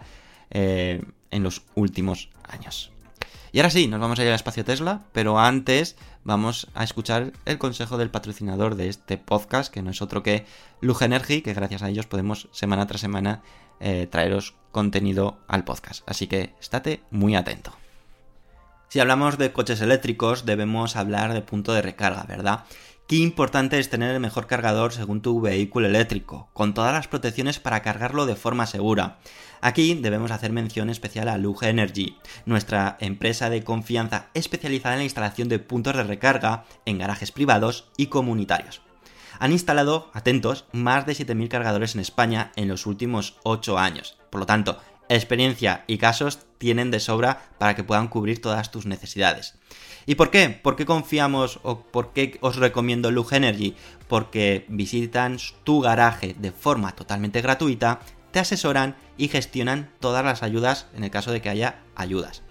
eh, 0.50 1.02
en 1.30 1.42
los 1.42 1.62
últimos 1.74 2.30
años. 2.44 2.92
Y 3.52 3.58
ahora 3.58 3.70
sí, 3.70 3.88
nos 3.88 4.00
vamos 4.00 4.18
a 4.18 4.22
ir 4.22 4.28
al 4.28 4.34
espacio 4.34 4.64
Tesla, 4.64 5.02
pero 5.12 5.38
antes 5.38 5.96
vamos 6.22 6.68
a 6.74 6.84
escuchar 6.84 7.32
el 7.46 7.58
consejo 7.58 7.98
del 7.98 8.10
patrocinador 8.10 8.76
de 8.76 8.88
este 8.88 9.16
podcast, 9.16 9.72
que 9.72 9.82
no 9.82 9.90
es 9.90 10.02
otro 10.02 10.22
que 10.22 10.46
Luz 10.80 11.02
Energy, 11.02 11.42
que 11.42 11.54
gracias 11.54 11.82
a 11.82 11.88
ellos 11.88 12.06
podemos 12.06 12.48
semana 12.52 12.86
tras 12.86 13.00
semana 13.00 13.42
eh, 13.80 14.06
traeros 14.08 14.54
contenido 14.70 15.38
al 15.48 15.64
podcast. 15.64 16.08
Así 16.08 16.26
que 16.26 16.54
estate 16.60 17.02
muy 17.10 17.34
atento. 17.34 17.72
Si 18.88 19.00
hablamos 19.00 19.38
de 19.38 19.52
coches 19.52 19.80
eléctricos, 19.80 20.44
debemos 20.44 20.96
hablar 20.96 21.32
de 21.32 21.42
punto 21.42 21.72
de 21.72 21.82
recarga, 21.82 22.24
¿verdad? 22.24 22.64
Qué 23.10 23.16
importante 23.16 23.80
es 23.80 23.90
tener 23.90 24.14
el 24.14 24.20
mejor 24.20 24.46
cargador 24.46 24.92
según 24.92 25.20
tu 25.20 25.40
vehículo 25.40 25.88
eléctrico, 25.88 26.48
con 26.52 26.74
todas 26.74 26.92
las 26.92 27.08
protecciones 27.08 27.58
para 27.58 27.82
cargarlo 27.82 28.24
de 28.24 28.36
forma 28.36 28.66
segura. 28.66 29.18
Aquí 29.60 29.94
debemos 29.94 30.30
hacer 30.30 30.52
mención 30.52 30.90
especial 30.90 31.26
a 31.26 31.36
Luge 31.36 31.70
Energy, 31.70 32.18
nuestra 32.46 32.96
empresa 33.00 33.50
de 33.50 33.64
confianza 33.64 34.28
especializada 34.34 34.94
en 34.94 35.00
la 35.00 35.04
instalación 35.06 35.48
de 35.48 35.58
puntos 35.58 35.96
de 35.96 36.04
recarga 36.04 36.66
en 36.86 36.98
garajes 36.98 37.32
privados 37.32 37.90
y 37.96 38.06
comunitarios. 38.06 38.80
Han 39.40 39.50
instalado, 39.50 40.12
atentos, 40.14 40.66
más 40.70 41.04
de 41.04 41.14
7.000 41.14 41.48
cargadores 41.48 41.96
en 41.96 42.02
España 42.02 42.52
en 42.54 42.68
los 42.68 42.86
últimos 42.86 43.38
8 43.42 43.76
años. 43.76 44.18
Por 44.30 44.38
lo 44.38 44.46
tanto, 44.46 44.78
experiencia 45.08 45.82
y 45.88 45.98
casos 45.98 46.38
tienen 46.58 46.92
de 46.92 47.00
sobra 47.00 47.50
para 47.58 47.74
que 47.74 47.82
puedan 47.82 48.06
cubrir 48.06 48.40
todas 48.40 48.70
tus 48.70 48.86
necesidades. 48.86 49.58
¿Y 50.06 50.14
por 50.14 50.30
qué? 50.30 50.48
¿Por 50.48 50.76
qué 50.76 50.86
confiamos 50.86 51.60
o 51.62 51.80
por 51.80 52.12
qué 52.12 52.38
os 52.40 52.56
recomiendo 52.56 53.10
Lug 53.10 53.32
Energy? 53.32 53.76
Porque 54.08 54.64
visitan 54.68 55.38
tu 55.64 55.80
garaje 55.80 56.34
de 56.38 56.52
forma 56.52 56.92
totalmente 56.92 57.40
gratuita, 57.42 58.00
te 58.30 58.38
asesoran 58.38 58.96
y 59.16 59.28
gestionan 59.28 59.90
todas 60.00 60.24
las 60.24 60.42
ayudas 60.42 60.86
en 60.94 61.04
el 61.04 61.10
caso 61.10 61.32
de 61.32 61.40
que 61.40 61.50
haya 61.50 61.80
ayudas. 61.96 62.42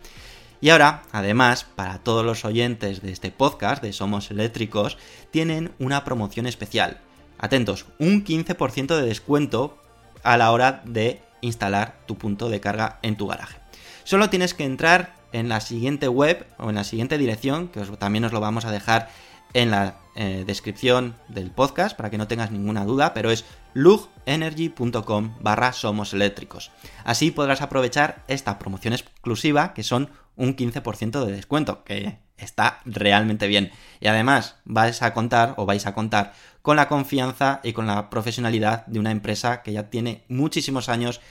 Y 0.61 0.69
ahora, 0.69 1.03
además, 1.11 1.65
para 1.75 1.99
todos 1.99 2.25
los 2.25 2.43
oyentes 2.43 3.01
de 3.01 3.11
este 3.11 3.31
podcast 3.31 3.81
de 3.81 3.93
Somos 3.93 4.29
Eléctricos, 4.29 4.97
tienen 5.31 5.71
una 5.79 6.03
promoción 6.03 6.47
especial. 6.47 6.99
Atentos, 7.37 7.85
un 7.97 8.25
15% 8.25 8.97
de 8.97 9.05
descuento 9.05 9.81
a 10.23 10.35
la 10.35 10.51
hora 10.51 10.81
de 10.85 11.21
instalar 11.41 11.99
tu 12.05 12.17
punto 12.17 12.49
de 12.49 12.59
carga 12.59 12.99
en 13.01 13.15
tu 13.15 13.27
garaje. 13.27 13.57
Solo 14.03 14.29
tienes 14.29 14.53
que 14.53 14.65
entrar 14.65 15.15
en 15.31 15.49
la 15.49 15.61
siguiente 15.61 16.07
web 16.07 16.45
o 16.57 16.69
en 16.69 16.75
la 16.75 16.83
siguiente 16.83 17.17
dirección, 17.17 17.67
que 17.69 17.81
también 17.97 18.25
os 18.25 18.31
lo 18.31 18.39
vamos 18.39 18.65
a 18.65 18.71
dejar 18.71 19.09
en 19.53 19.71
la 19.71 19.95
eh, 20.15 20.43
descripción 20.45 21.15
del 21.27 21.51
podcast 21.51 21.95
para 21.95 22.09
que 22.09 22.17
no 22.17 22.27
tengas 22.27 22.51
ninguna 22.51 22.85
duda, 22.85 23.13
pero 23.13 23.31
es 23.31 23.45
lugenergy.com 23.73 25.35
barra 25.39 25.73
somos 25.73 26.13
eléctricos. 26.13 26.71
Así 27.03 27.31
podrás 27.31 27.61
aprovechar 27.61 28.23
esta 28.27 28.59
promoción 28.59 28.93
exclusiva 28.93 29.73
que 29.73 29.83
son 29.83 30.09
un 30.35 30.55
15% 30.55 31.25
de 31.25 31.31
descuento, 31.31 31.83
que 31.83 32.19
está 32.37 32.79
realmente 32.85 33.47
bien. 33.47 33.71
Y 33.99 34.07
además 34.07 34.55
vais 34.65 35.01
a 35.01 35.13
contar 35.13 35.53
o 35.57 35.65
vais 35.65 35.85
a 35.85 35.93
contar 35.93 36.33
con 36.61 36.77
la 36.77 36.87
confianza 36.87 37.59
y 37.63 37.73
con 37.73 37.87
la 37.87 38.09
profesionalidad 38.09 38.85
de 38.87 38.99
una 38.99 39.11
empresa 39.11 39.61
que 39.61 39.73
ya 39.73 39.89
tiene 39.89 40.23
muchísimos 40.27 40.89
años 40.89 41.21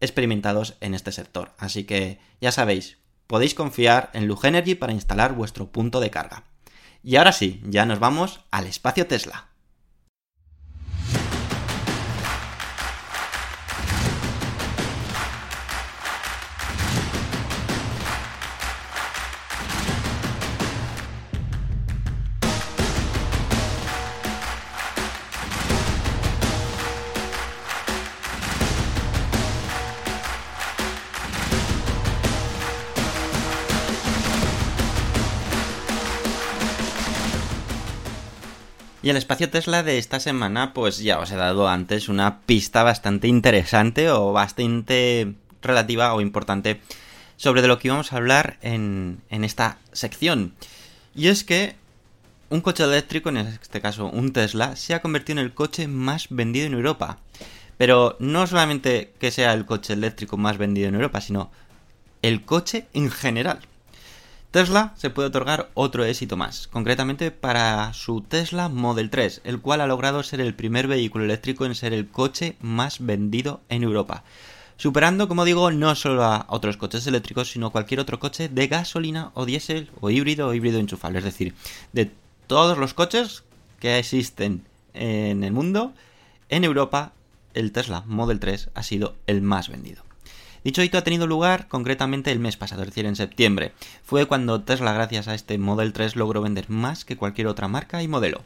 experimentados 0.00 0.76
en 0.80 0.94
este 0.94 1.12
sector. 1.12 1.52
Así 1.58 1.84
que 1.84 2.18
ya 2.40 2.52
sabéis, 2.52 2.98
podéis 3.30 3.54
confiar 3.54 4.10
en 4.12 4.26
Lugenergy 4.26 4.74
para 4.74 4.92
instalar 4.92 5.34
vuestro 5.34 5.70
punto 5.70 6.00
de 6.00 6.10
carga. 6.10 6.42
Y 7.04 7.14
ahora 7.14 7.30
sí, 7.30 7.62
ya 7.64 7.86
nos 7.86 8.00
vamos 8.00 8.40
al 8.50 8.66
espacio 8.66 9.06
Tesla. 9.06 9.49
Y 39.02 39.08
el 39.08 39.16
espacio 39.16 39.48
Tesla 39.48 39.82
de 39.82 39.96
esta 39.96 40.20
semana, 40.20 40.74
pues 40.74 40.98
ya 40.98 41.18
os 41.20 41.30
he 41.30 41.36
dado 41.36 41.68
antes 41.68 42.10
una 42.10 42.40
pista 42.40 42.82
bastante 42.82 43.28
interesante 43.28 44.10
o 44.10 44.32
bastante 44.32 45.34
relativa 45.62 46.12
o 46.12 46.20
importante 46.20 46.82
sobre 47.36 47.62
de 47.62 47.68
lo 47.68 47.78
que 47.78 47.88
íbamos 47.88 48.12
a 48.12 48.16
hablar 48.16 48.58
en, 48.60 49.22
en 49.30 49.44
esta 49.44 49.78
sección. 49.92 50.52
Y 51.14 51.28
es 51.28 51.44
que 51.44 51.76
un 52.50 52.60
coche 52.60 52.84
eléctrico, 52.84 53.30
en 53.30 53.38
este 53.38 53.80
caso 53.80 54.06
un 54.06 54.34
Tesla, 54.34 54.76
se 54.76 54.92
ha 54.92 55.00
convertido 55.00 55.40
en 55.40 55.46
el 55.46 55.54
coche 55.54 55.88
más 55.88 56.26
vendido 56.28 56.66
en 56.66 56.74
Europa. 56.74 57.18
Pero 57.78 58.16
no 58.18 58.46
solamente 58.46 59.14
que 59.18 59.30
sea 59.30 59.54
el 59.54 59.64
coche 59.64 59.94
eléctrico 59.94 60.36
más 60.36 60.58
vendido 60.58 60.88
en 60.88 60.94
Europa, 60.94 61.22
sino 61.22 61.50
el 62.20 62.44
coche 62.44 62.86
en 62.92 63.10
general. 63.10 63.60
Tesla 64.50 64.94
se 64.96 65.10
puede 65.10 65.28
otorgar 65.28 65.70
otro 65.74 66.04
éxito 66.04 66.36
más, 66.36 66.66
concretamente 66.66 67.30
para 67.30 67.92
su 67.92 68.20
Tesla 68.20 68.68
Model 68.68 69.08
3, 69.08 69.42
el 69.44 69.60
cual 69.60 69.80
ha 69.80 69.86
logrado 69.86 70.24
ser 70.24 70.40
el 70.40 70.56
primer 70.56 70.88
vehículo 70.88 71.24
eléctrico 71.24 71.66
en 71.66 71.76
ser 71.76 71.92
el 71.92 72.08
coche 72.08 72.56
más 72.60 72.98
vendido 72.98 73.60
en 73.68 73.84
Europa, 73.84 74.24
superando, 74.76 75.28
como 75.28 75.44
digo, 75.44 75.70
no 75.70 75.94
solo 75.94 76.24
a 76.24 76.46
otros 76.48 76.76
coches 76.76 77.06
eléctricos, 77.06 77.52
sino 77.52 77.70
cualquier 77.70 78.00
otro 78.00 78.18
coche 78.18 78.48
de 78.48 78.66
gasolina 78.66 79.30
o 79.34 79.46
diésel 79.46 79.88
o 80.00 80.10
híbrido 80.10 80.48
o 80.48 80.54
híbrido 80.54 80.80
enchufable, 80.80 81.18
es 81.18 81.24
decir, 81.24 81.54
de 81.92 82.10
todos 82.48 82.76
los 82.76 82.92
coches 82.92 83.44
que 83.78 84.00
existen 84.00 84.64
en 84.94 85.44
el 85.44 85.52
mundo, 85.52 85.92
en 86.48 86.64
Europa 86.64 87.12
el 87.54 87.70
Tesla 87.70 88.02
Model 88.04 88.40
3 88.40 88.70
ha 88.74 88.82
sido 88.82 89.14
el 89.28 89.42
más 89.42 89.68
vendido. 89.68 90.09
Dicho 90.62 90.82
hito 90.82 90.98
ha 90.98 91.04
tenido 91.04 91.26
lugar 91.26 91.68
concretamente 91.68 92.30
el 92.30 92.38
mes 92.38 92.58
pasado, 92.58 92.82
es 92.82 92.88
decir, 92.88 93.06
en 93.06 93.16
septiembre. 93.16 93.72
Fue 94.02 94.26
cuando 94.26 94.60
Tesla, 94.60 94.92
gracias 94.92 95.26
a 95.26 95.34
este 95.34 95.56
Model 95.56 95.94
3, 95.94 96.16
logró 96.16 96.42
vender 96.42 96.68
más 96.68 97.06
que 97.06 97.16
cualquier 97.16 97.46
otra 97.46 97.66
marca 97.66 98.02
y 98.02 98.08
modelo. 98.08 98.44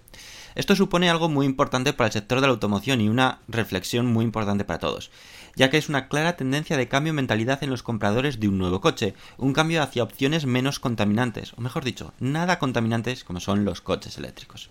Esto 0.55 0.77
supone 0.77 1.11
algo 1.11 1.29
muy 1.29 1.45
importante 1.45 1.93
para 1.93 2.07
el 2.07 2.13
sector 2.13 2.41
de 2.41 2.47
la 2.47 2.53
automoción 2.53 3.01
y 3.01 3.09
una 3.09 3.41
reflexión 3.49 4.07
muy 4.07 4.25
importante 4.25 4.65
para 4.65 4.79
todos, 4.79 5.11
ya 5.57 5.69
que 5.69 5.79
es 5.79 5.89
una 5.89 6.07
clara 6.07 6.37
tendencia 6.37 6.77
de 6.77 6.87
cambio 6.87 7.13
de 7.13 7.17
mentalidad 7.17 7.65
en 7.65 7.71
los 7.71 7.83
compradores 7.83 8.39
de 8.39 8.47
un 8.47 8.59
nuevo 8.59 8.81
coche, 8.81 9.15
un 9.37 9.53
cambio 9.53 9.83
hacia 9.83 10.05
opciones 10.05 10.47
menos 10.47 10.79
contaminantes, 10.79 11.55
o 11.55 11.61
mejor 11.61 11.83
dicho, 11.83 12.13
nada 12.21 12.61
contaminantes 12.61 13.25
como 13.25 13.41
son 13.41 13.65
los 13.65 13.81
coches 13.81 14.17
eléctricos. 14.19 14.71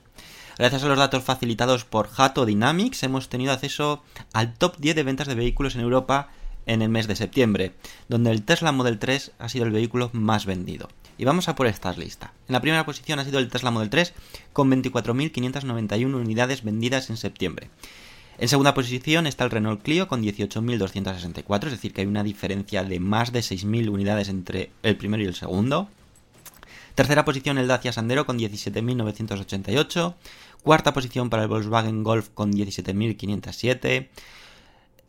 Gracias 0.57 0.83
a 0.83 0.87
los 0.87 0.99
datos 0.99 1.23
facilitados 1.23 1.83
por 1.83 2.09
Hato 2.15 2.45
Dynamics 2.45 3.03
hemos 3.03 3.27
tenido 3.27 3.51
acceso 3.51 4.03
al 4.31 4.53
top 4.53 4.77
10 4.77 4.95
de 4.95 5.03
ventas 5.03 5.27
de 5.27 5.35
vehículos 5.35 5.75
en 5.75 5.81
Europa 5.81 6.29
en 6.65 6.81
el 6.81 6.89
mes 6.89 7.07
de 7.07 7.15
septiembre, 7.15 7.73
donde 8.07 8.31
el 8.31 8.43
Tesla 8.43 8.71
Model 8.71 8.99
3 8.99 9.31
ha 9.39 9.49
sido 9.49 9.65
el 9.65 9.71
vehículo 9.71 10.09
más 10.13 10.45
vendido. 10.45 10.89
Y 11.17 11.25
vamos 11.25 11.47
a 11.47 11.55
por 11.55 11.67
esta 11.67 11.93
lista. 11.93 12.33
En 12.47 12.53
la 12.53 12.61
primera 12.61 12.85
posición 12.85 13.19
ha 13.19 13.25
sido 13.25 13.39
el 13.39 13.49
Tesla 13.49 13.71
Model 13.71 13.89
3 13.89 14.13
con 14.51 14.71
24.591 14.71 16.15
unidades 16.15 16.63
vendidas 16.63 17.09
en 17.09 17.17
septiembre. 17.17 17.69
En 18.39 18.49
segunda 18.49 18.73
posición 18.73 19.27
está 19.27 19.43
el 19.43 19.51
Renault 19.51 19.83
Clio 19.83 20.07
con 20.07 20.23
18.264, 20.23 21.65
es 21.65 21.71
decir, 21.71 21.93
que 21.93 22.01
hay 22.01 22.07
una 22.07 22.23
diferencia 22.23 22.83
de 22.83 22.99
más 22.99 23.31
de 23.31 23.41
6.000 23.41 23.89
unidades 23.89 24.27
entre 24.27 24.71
el 24.81 24.97
primero 24.97 25.23
y 25.23 25.27
el 25.27 25.35
segundo. 25.35 25.87
Tercera 26.95 27.25
posición 27.25 27.57
el 27.57 27.67
Dacia 27.67 27.91
Sandero 27.91 28.25
con 28.25 28.37
17.988. 28.37 30.15
Cuarta 30.63 30.93
posición 30.93 31.29
para 31.29 31.43
el 31.43 31.49
Volkswagen 31.49 32.03
Golf 32.03 32.29
con 32.33 32.53
17.507. 32.53 34.09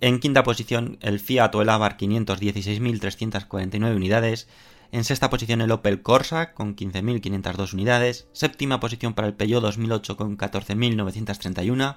En 0.04 0.20
quinta 0.20 0.42
posición 0.42 0.98
el 1.00 1.18
Fiat 1.18 1.54
o 1.54 1.62
el 1.62 1.70
Abarth 1.70 1.98
516.349 1.98 3.96
unidades. 3.96 4.48
En 4.92 5.02
sexta 5.02 5.30
posición 5.30 5.62
el 5.62 5.72
Opel 5.72 6.02
Corsa 6.02 6.52
con 6.52 6.76
15.502 6.76 7.72
unidades. 7.72 8.26
Séptima 8.32 8.80
posición 8.80 9.14
para 9.14 9.28
el 9.28 9.32
Peugeot 9.32 9.62
2008 9.62 10.18
con 10.18 10.36
14.931. 10.36 11.96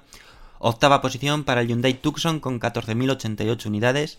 Octava 0.58 1.02
posición 1.02 1.44
para 1.44 1.60
el 1.60 1.68
Hyundai 1.68 2.00
Tucson 2.00 2.40
con 2.40 2.58
14.088 2.58 3.66
unidades. 3.66 4.18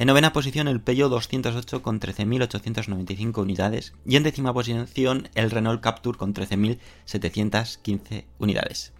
En 0.00 0.06
novena 0.06 0.32
posición 0.32 0.66
el 0.66 0.80
Peugeot 0.80 1.10
208 1.10 1.82
con 1.82 2.00
13.895 2.00 3.36
unidades. 3.36 3.92
Y 4.06 4.16
en 4.16 4.22
décima 4.22 4.54
posición 4.54 5.28
el 5.34 5.50
Renault 5.50 5.82
Captur 5.82 6.16
con 6.16 6.32
13.715 6.32 8.24
unidades. 8.38 8.94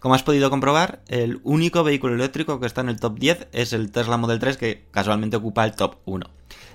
Como 0.00 0.14
has 0.14 0.22
podido 0.22 0.48
comprobar, 0.48 1.02
el 1.08 1.40
único 1.44 1.84
vehículo 1.84 2.14
eléctrico 2.14 2.58
que 2.58 2.64
está 2.64 2.80
en 2.80 2.88
el 2.88 2.98
top 2.98 3.18
10 3.18 3.48
es 3.52 3.74
el 3.74 3.90
Tesla 3.90 4.16
Model 4.16 4.38
3 4.38 4.56
que 4.56 4.84
casualmente 4.92 5.36
ocupa 5.36 5.62
el 5.66 5.76
top 5.76 5.96
1. 6.06 6.24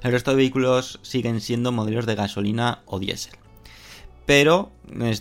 El 0.03 0.11
resto 0.11 0.29
de 0.29 0.37
vehículos 0.37 0.99
siguen 1.01 1.41
siendo 1.41 1.71
modelos 1.71 2.05
de 2.05 2.13
gasolina 2.13 2.83
o 2.85 2.99
diésel. 2.99 3.40
Pero 4.25 4.71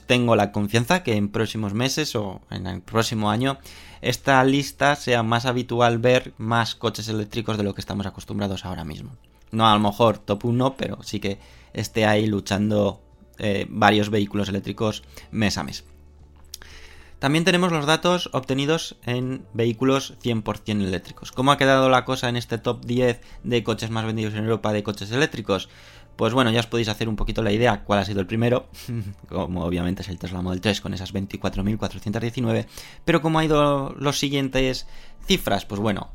tengo 0.06 0.36
la 0.36 0.52
confianza 0.52 1.02
que 1.02 1.16
en 1.16 1.28
próximos 1.28 1.74
meses 1.74 2.14
o 2.16 2.40
en 2.50 2.66
el 2.66 2.82
próximo 2.82 3.30
año 3.30 3.58
esta 4.02 4.42
lista 4.44 4.96
sea 4.96 5.22
más 5.22 5.46
habitual 5.46 5.98
ver 5.98 6.32
más 6.38 6.74
coches 6.74 7.08
eléctricos 7.08 7.56
de 7.56 7.64
lo 7.64 7.74
que 7.74 7.80
estamos 7.80 8.06
acostumbrados 8.06 8.64
ahora 8.64 8.84
mismo. 8.84 9.16
No 9.52 9.68
a 9.68 9.74
lo 9.74 9.80
mejor 9.80 10.18
top 10.18 10.44
1, 10.44 10.76
pero 10.76 11.02
sí 11.02 11.20
que 11.20 11.38
esté 11.72 12.06
ahí 12.06 12.26
luchando 12.26 13.00
eh, 13.38 13.66
varios 13.68 14.10
vehículos 14.10 14.48
eléctricos 14.48 15.02
mes 15.30 15.58
a 15.58 15.64
mes. 15.64 15.84
También 17.20 17.44
tenemos 17.44 17.70
los 17.70 17.84
datos 17.84 18.30
obtenidos 18.32 18.96
en 19.04 19.44
vehículos 19.52 20.14
100% 20.22 20.82
eléctricos. 20.82 21.32
¿Cómo 21.32 21.52
ha 21.52 21.58
quedado 21.58 21.90
la 21.90 22.06
cosa 22.06 22.30
en 22.30 22.36
este 22.36 22.56
top 22.56 22.82
10 22.86 23.20
de 23.44 23.62
coches 23.62 23.90
más 23.90 24.06
vendidos 24.06 24.32
en 24.32 24.44
Europa 24.44 24.72
de 24.72 24.82
coches 24.82 25.10
eléctricos? 25.10 25.68
Pues 26.20 26.34
bueno, 26.34 26.50
ya 26.50 26.60
os 26.60 26.66
podéis 26.66 26.88
hacer 26.88 27.08
un 27.08 27.16
poquito 27.16 27.42
la 27.42 27.50
idea 27.50 27.82
cuál 27.82 28.00
ha 28.00 28.04
sido 28.04 28.20
el 28.20 28.26
primero, 28.26 28.68
como 29.30 29.64
obviamente 29.64 30.02
es 30.02 30.08
el 30.10 30.18
Tesla 30.18 30.42
Model 30.42 30.60
3 30.60 30.82
con 30.82 30.92
esas 30.92 31.14
24.419, 31.14 32.66
pero 33.06 33.22
cómo 33.22 33.38
ha 33.38 33.44
ido 33.46 33.94
los 33.98 34.18
siguientes 34.18 34.86
cifras, 35.26 35.64
pues 35.64 35.80
bueno, 35.80 36.10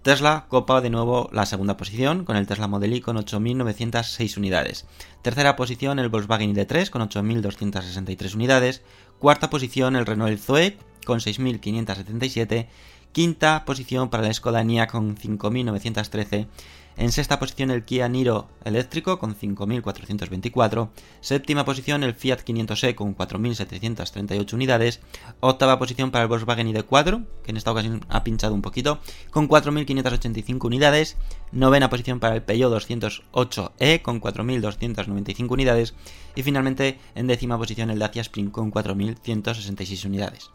Tesla 0.00 0.46
copa 0.48 0.80
de 0.80 0.88
nuevo 0.88 1.28
la 1.34 1.44
segunda 1.44 1.76
posición 1.76 2.24
con 2.24 2.36
el 2.36 2.46
Tesla 2.46 2.66
Model 2.66 2.94
Y 2.94 3.02
con 3.02 3.18
8.906 3.18 4.38
unidades. 4.38 4.86
Tercera 5.20 5.54
posición 5.54 5.98
el 5.98 6.08
Volkswagen 6.08 6.56
ID3 6.56 6.88
con 6.88 7.02
8.263 7.06 8.34
unidades. 8.34 8.80
Cuarta 9.18 9.50
posición 9.50 9.96
el 9.96 10.06
Renault 10.06 10.40
Zoe 10.40 10.78
con 11.04 11.18
6.577. 11.18 12.68
Quinta 13.12 13.66
posición 13.66 14.08
para 14.08 14.22
la 14.22 14.32
Skoda 14.32 14.64
con 14.86 15.14
5.913. 15.14 16.46
En 16.96 17.10
sexta 17.10 17.38
posición 17.38 17.70
el 17.70 17.84
Kia 17.84 18.08
Niro 18.08 18.48
eléctrico 18.64 19.18
con 19.18 19.34
5.424. 19.34 20.90
Séptima 21.20 21.64
posición 21.64 22.02
el 22.02 22.14
Fiat 22.14 22.40
500e 22.44 22.94
con 22.94 23.16
4.738 23.16 24.52
unidades. 24.52 25.00
Octava 25.40 25.78
posición 25.78 26.10
para 26.10 26.24
el 26.24 26.28
Volkswagen 26.28 26.72
ID4, 26.72 27.24
que 27.42 27.50
en 27.50 27.56
esta 27.56 27.72
ocasión 27.72 28.04
ha 28.08 28.24
pinchado 28.24 28.54
un 28.54 28.62
poquito, 28.62 29.00
con 29.30 29.48
4.585 29.48 30.66
unidades. 30.66 31.16
Novena 31.50 31.90
posición 31.90 32.20
para 32.20 32.34
el 32.34 32.42
Peugeot 32.42 32.72
208e 32.72 34.02
con 34.02 34.20
4.295 34.20 35.50
unidades. 35.50 35.94
Y 36.36 36.42
finalmente 36.42 36.98
en 37.14 37.26
décima 37.26 37.58
posición 37.58 37.90
el 37.90 37.98
Dacia 37.98 38.22
Spring 38.22 38.50
con 38.50 38.70
4.166 38.70 40.04
unidades. 40.06 40.50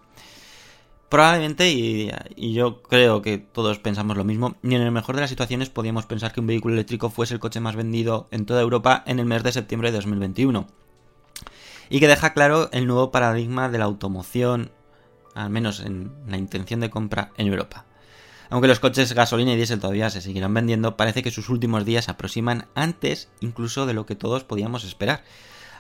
Probablemente, 1.10 1.70
y, 1.72 2.12
yo 2.54 2.82
creo 2.82 3.22
que 3.22 3.38
todos 3.38 3.80
pensamos 3.80 4.18
lo 4.18 4.26
mismo, 4.26 4.58
ni 4.62 4.76
en 4.76 4.82
el 4.82 4.92
mejor 4.92 5.16
de 5.16 5.22
las 5.22 5.30
situaciones 5.30 5.70
podíamos 5.70 6.06
pensar 6.06 6.34
que 6.34 6.42
un 6.42 6.48
vehículo 6.48 6.74
eléctrico 6.74 7.10
fuese 7.10 7.34
el 7.34 7.40
coche 7.40 7.62
más 7.62 7.78
vendido 7.78 8.28
en 8.32 8.46
toda 8.46 8.62
Europa 8.62 9.04
en 9.08 9.20
el 9.20 9.26
mes 9.26 9.44
de 9.44 9.54
septiembre 9.54 9.92
de 9.92 9.98
2021. 9.98 10.68
Y 11.90 12.02
que 12.02 12.10
deja 12.10 12.34
claro 12.34 12.70
el 12.74 12.88
nuevo 12.88 13.12
paradigma 13.12 13.70
de 13.70 13.78
la 13.78 13.86
automoción, 13.86 14.72
al 15.34 15.50
menos 15.50 15.80
en 15.80 16.12
la 16.28 16.38
intención 16.38 16.82
de 16.82 16.90
compra 16.90 17.32
en 17.38 17.48
Europa. 17.48 17.86
Aunque 18.50 18.68
los 18.68 18.80
coches 18.80 19.14
gasolina 19.14 19.54
y 19.54 19.56
diésel 19.56 19.80
todavía 19.80 20.10
se 20.10 20.22
seguirán 20.22 20.54
vendiendo, 20.54 20.98
parece 20.98 21.24
que 21.24 21.32
sus 21.32 21.50
últimos 21.50 21.86
días 21.86 22.06
se 22.06 22.12
aproximan 22.12 22.68
antes 22.76 23.30
incluso 23.40 23.86
de 23.86 23.94
lo 23.94 24.06
que 24.06 24.16
todos 24.16 24.44
podíamos 24.44 24.84
esperar. 24.84 25.24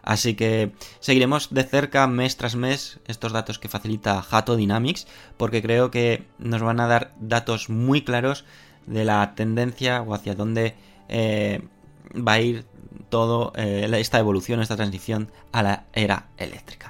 Así 0.07 0.35
que 0.35 0.71
seguiremos 1.01 1.49
de 1.51 1.65
cerca 1.65 2.07
mes 2.07 2.37
tras 2.37 2.55
mes 2.55 3.01
estos 3.07 3.33
datos 3.33 3.59
que 3.59 3.67
facilita 3.67 4.23
Hato 4.31 4.55
Dynamics 4.55 5.05
porque 5.35 5.61
creo 5.61 5.91
que 5.91 6.23
nos 6.39 6.61
van 6.61 6.79
a 6.79 6.87
dar 6.87 7.11
datos 7.19 7.67
muy 7.67 8.03
claros 8.03 8.45
de 8.85 9.03
la 9.03 9.35
tendencia 9.35 10.01
o 10.01 10.13
hacia 10.13 10.33
dónde 10.33 10.75
eh, 11.09 11.59
va 12.15 12.31
a 12.31 12.39
ir 12.39 12.65
todo 13.09 13.51
eh, 13.57 13.85
esta 13.99 14.17
evolución, 14.17 14.61
esta 14.61 14.77
transición 14.77 15.29
a 15.51 15.61
la 15.61 15.83
era 15.91 16.27
eléctrica. 16.37 16.89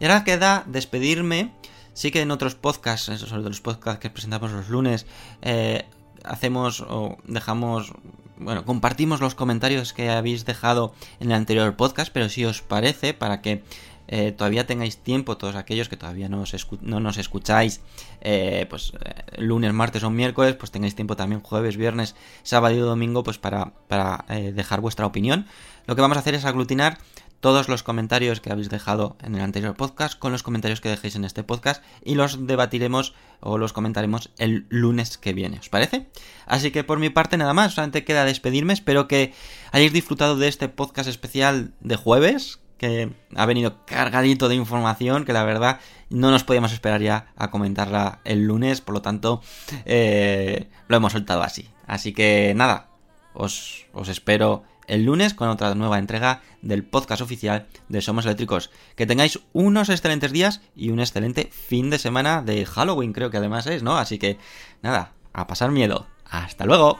Y 0.00 0.06
ahora 0.06 0.24
queda 0.24 0.64
despedirme. 0.66 1.52
Sí 1.92 2.10
que 2.10 2.22
en 2.22 2.32
otros 2.32 2.56
podcasts, 2.56 3.20
son 3.20 3.44
los 3.44 3.60
podcasts 3.60 4.00
que 4.00 4.10
presentamos 4.10 4.50
los 4.50 4.68
lunes, 4.68 5.06
eh, 5.42 5.84
hacemos 6.24 6.80
o 6.80 7.18
dejamos 7.24 7.92
bueno, 8.40 8.64
compartimos 8.64 9.20
los 9.20 9.34
comentarios 9.34 9.92
que 9.92 10.10
habéis 10.10 10.44
dejado 10.44 10.94
en 11.20 11.28
el 11.28 11.36
anterior 11.36 11.76
podcast, 11.76 12.12
pero 12.12 12.28
si 12.28 12.44
os 12.44 12.62
parece, 12.62 13.14
para 13.14 13.40
que 13.40 13.62
eh, 14.10 14.32
todavía 14.32 14.66
tengáis 14.66 14.96
tiempo, 14.96 15.36
todos 15.36 15.54
aquellos 15.54 15.88
que 15.88 15.96
todavía 15.96 16.28
no, 16.30 16.44
no 16.80 17.00
nos 17.00 17.18
escucháis, 17.18 17.82
eh, 18.22 18.66
pues 18.70 18.92
eh, 19.04 19.40
lunes, 19.42 19.72
martes 19.74 20.02
o 20.02 20.10
miércoles, 20.10 20.54
pues 20.54 20.70
tengáis 20.70 20.94
tiempo 20.94 21.14
también 21.14 21.42
jueves, 21.42 21.76
viernes, 21.76 22.16
sábado 22.42 22.74
y 22.74 22.78
domingo, 22.78 23.22
pues 23.22 23.38
para, 23.38 23.72
para 23.86 24.24
dejar 24.28 24.80
vuestra 24.80 25.04
opinión. 25.04 25.46
Lo 25.86 25.94
que 25.94 26.00
vamos 26.00 26.16
a 26.16 26.20
hacer 26.20 26.34
es 26.34 26.46
aglutinar 26.46 26.98
todos 27.40 27.68
los 27.68 27.82
comentarios 27.82 28.40
que 28.40 28.50
habéis 28.50 28.68
dejado 28.68 29.16
en 29.22 29.34
el 29.34 29.40
anterior 29.40 29.76
podcast 29.76 30.18
con 30.18 30.32
los 30.32 30.42
comentarios 30.42 30.80
que 30.80 30.88
dejéis 30.88 31.16
en 31.16 31.24
este 31.24 31.44
podcast 31.44 31.82
y 32.04 32.14
los 32.14 32.46
debatiremos 32.46 33.14
o 33.40 33.58
los 33.58 33.72
comentaremos 33.72 34.30
el 34.38 34.66
lunes 34.68 35.18
que 35.18 35.32
viene, 35.32 35.58
¿os 35.58 35.68
parece? 35.68 36.08
Así 36.46 36.70
que 36.70 36.84
por 36.84 36.98
mi 36.98 37.10
parte 37.10 37.36
nada 37.36 37.54
más, 37.54 37.74
solamente 37.74 38.04
queda 38.04 38.24
despedirme, 38.24 38.72
espero 38.72 39.06
que 39.06 39.34
hayáis 39.72 39.92
disfrutado 39.92 40.36
de 40.36 40.48
este 40.48 40.68
podcast 40.68 41.08
especial 41.08 41.72
de 41.80 41.96
jueves, 41.96 42.60
que 42.78 43.12
ha 43.34 43.46
venido 43.46 43.84
cargadito 43.84 44.48
de 44.48 44.54
información, 44.54 45.24
que 45.24 45.32
la 45.32 45.44
verdad 45.44 45.80
no 46.10 46.30
nos 46.30 46.44
podíamos 46.44 46.72
esperar 46.72 47.02
ya 47.02 47.26
a 47.36 47.50
comentarla 47.50 48.20
el 48.24 48.44
lunes, 48.46 48.80
por 48.80 48.94
lo 48.94 49.02
tanto 49.02 49.42
eh, 49.84 50.68
lo 50.86 50.96
hemos 50.96 51.12
soltado 51.12 51.42
así. 51.42 51.68
Así 51.86 52.12
que 52.12 52.52
nada, 52.54 52.88
os, 53.34 53.86
os 53.92 54.08
espero 54.08 54.62
el 54.88 55.04
lunes 55.04 55.34
con 55.34 55.48
otra 55.48 55.74
nueva 55.74 55.98
entrega 55.98 56.42
del 56.62 56.82
podcast 56.82 57.22
oficial 57.22 57.66
de 57.88 58.00
Somos 58.00 58.24
Eléctricos. 58.24 58.70
Que 58.96 59.06
tengáis 59.06 59.38
unos 59.52 59.88
excelentes 59.88 60.32
días 60.32 60.60
y 60.74 60.90
un 60.90 61.00
excelente 61.00 61.50
fin 61.52 61.90
de 61.90 61.98
semana 61.98 62.42
de 62.42 62.66
Halloween, 62.66 63.12
creo 63.12 63.30
que 63.30 63.36
además 63.36 63.66
es, 63.66 63.82
¿no? 63.82 63.96
Así 63.96 64.18
que 64.18 64.38
nada, 64.82 65.12
a 65.32 65.46
pasar 65.46 65.70
miedo. 65.70 66.06
Hasta 66.28 66.64
luego. 66.64 66.98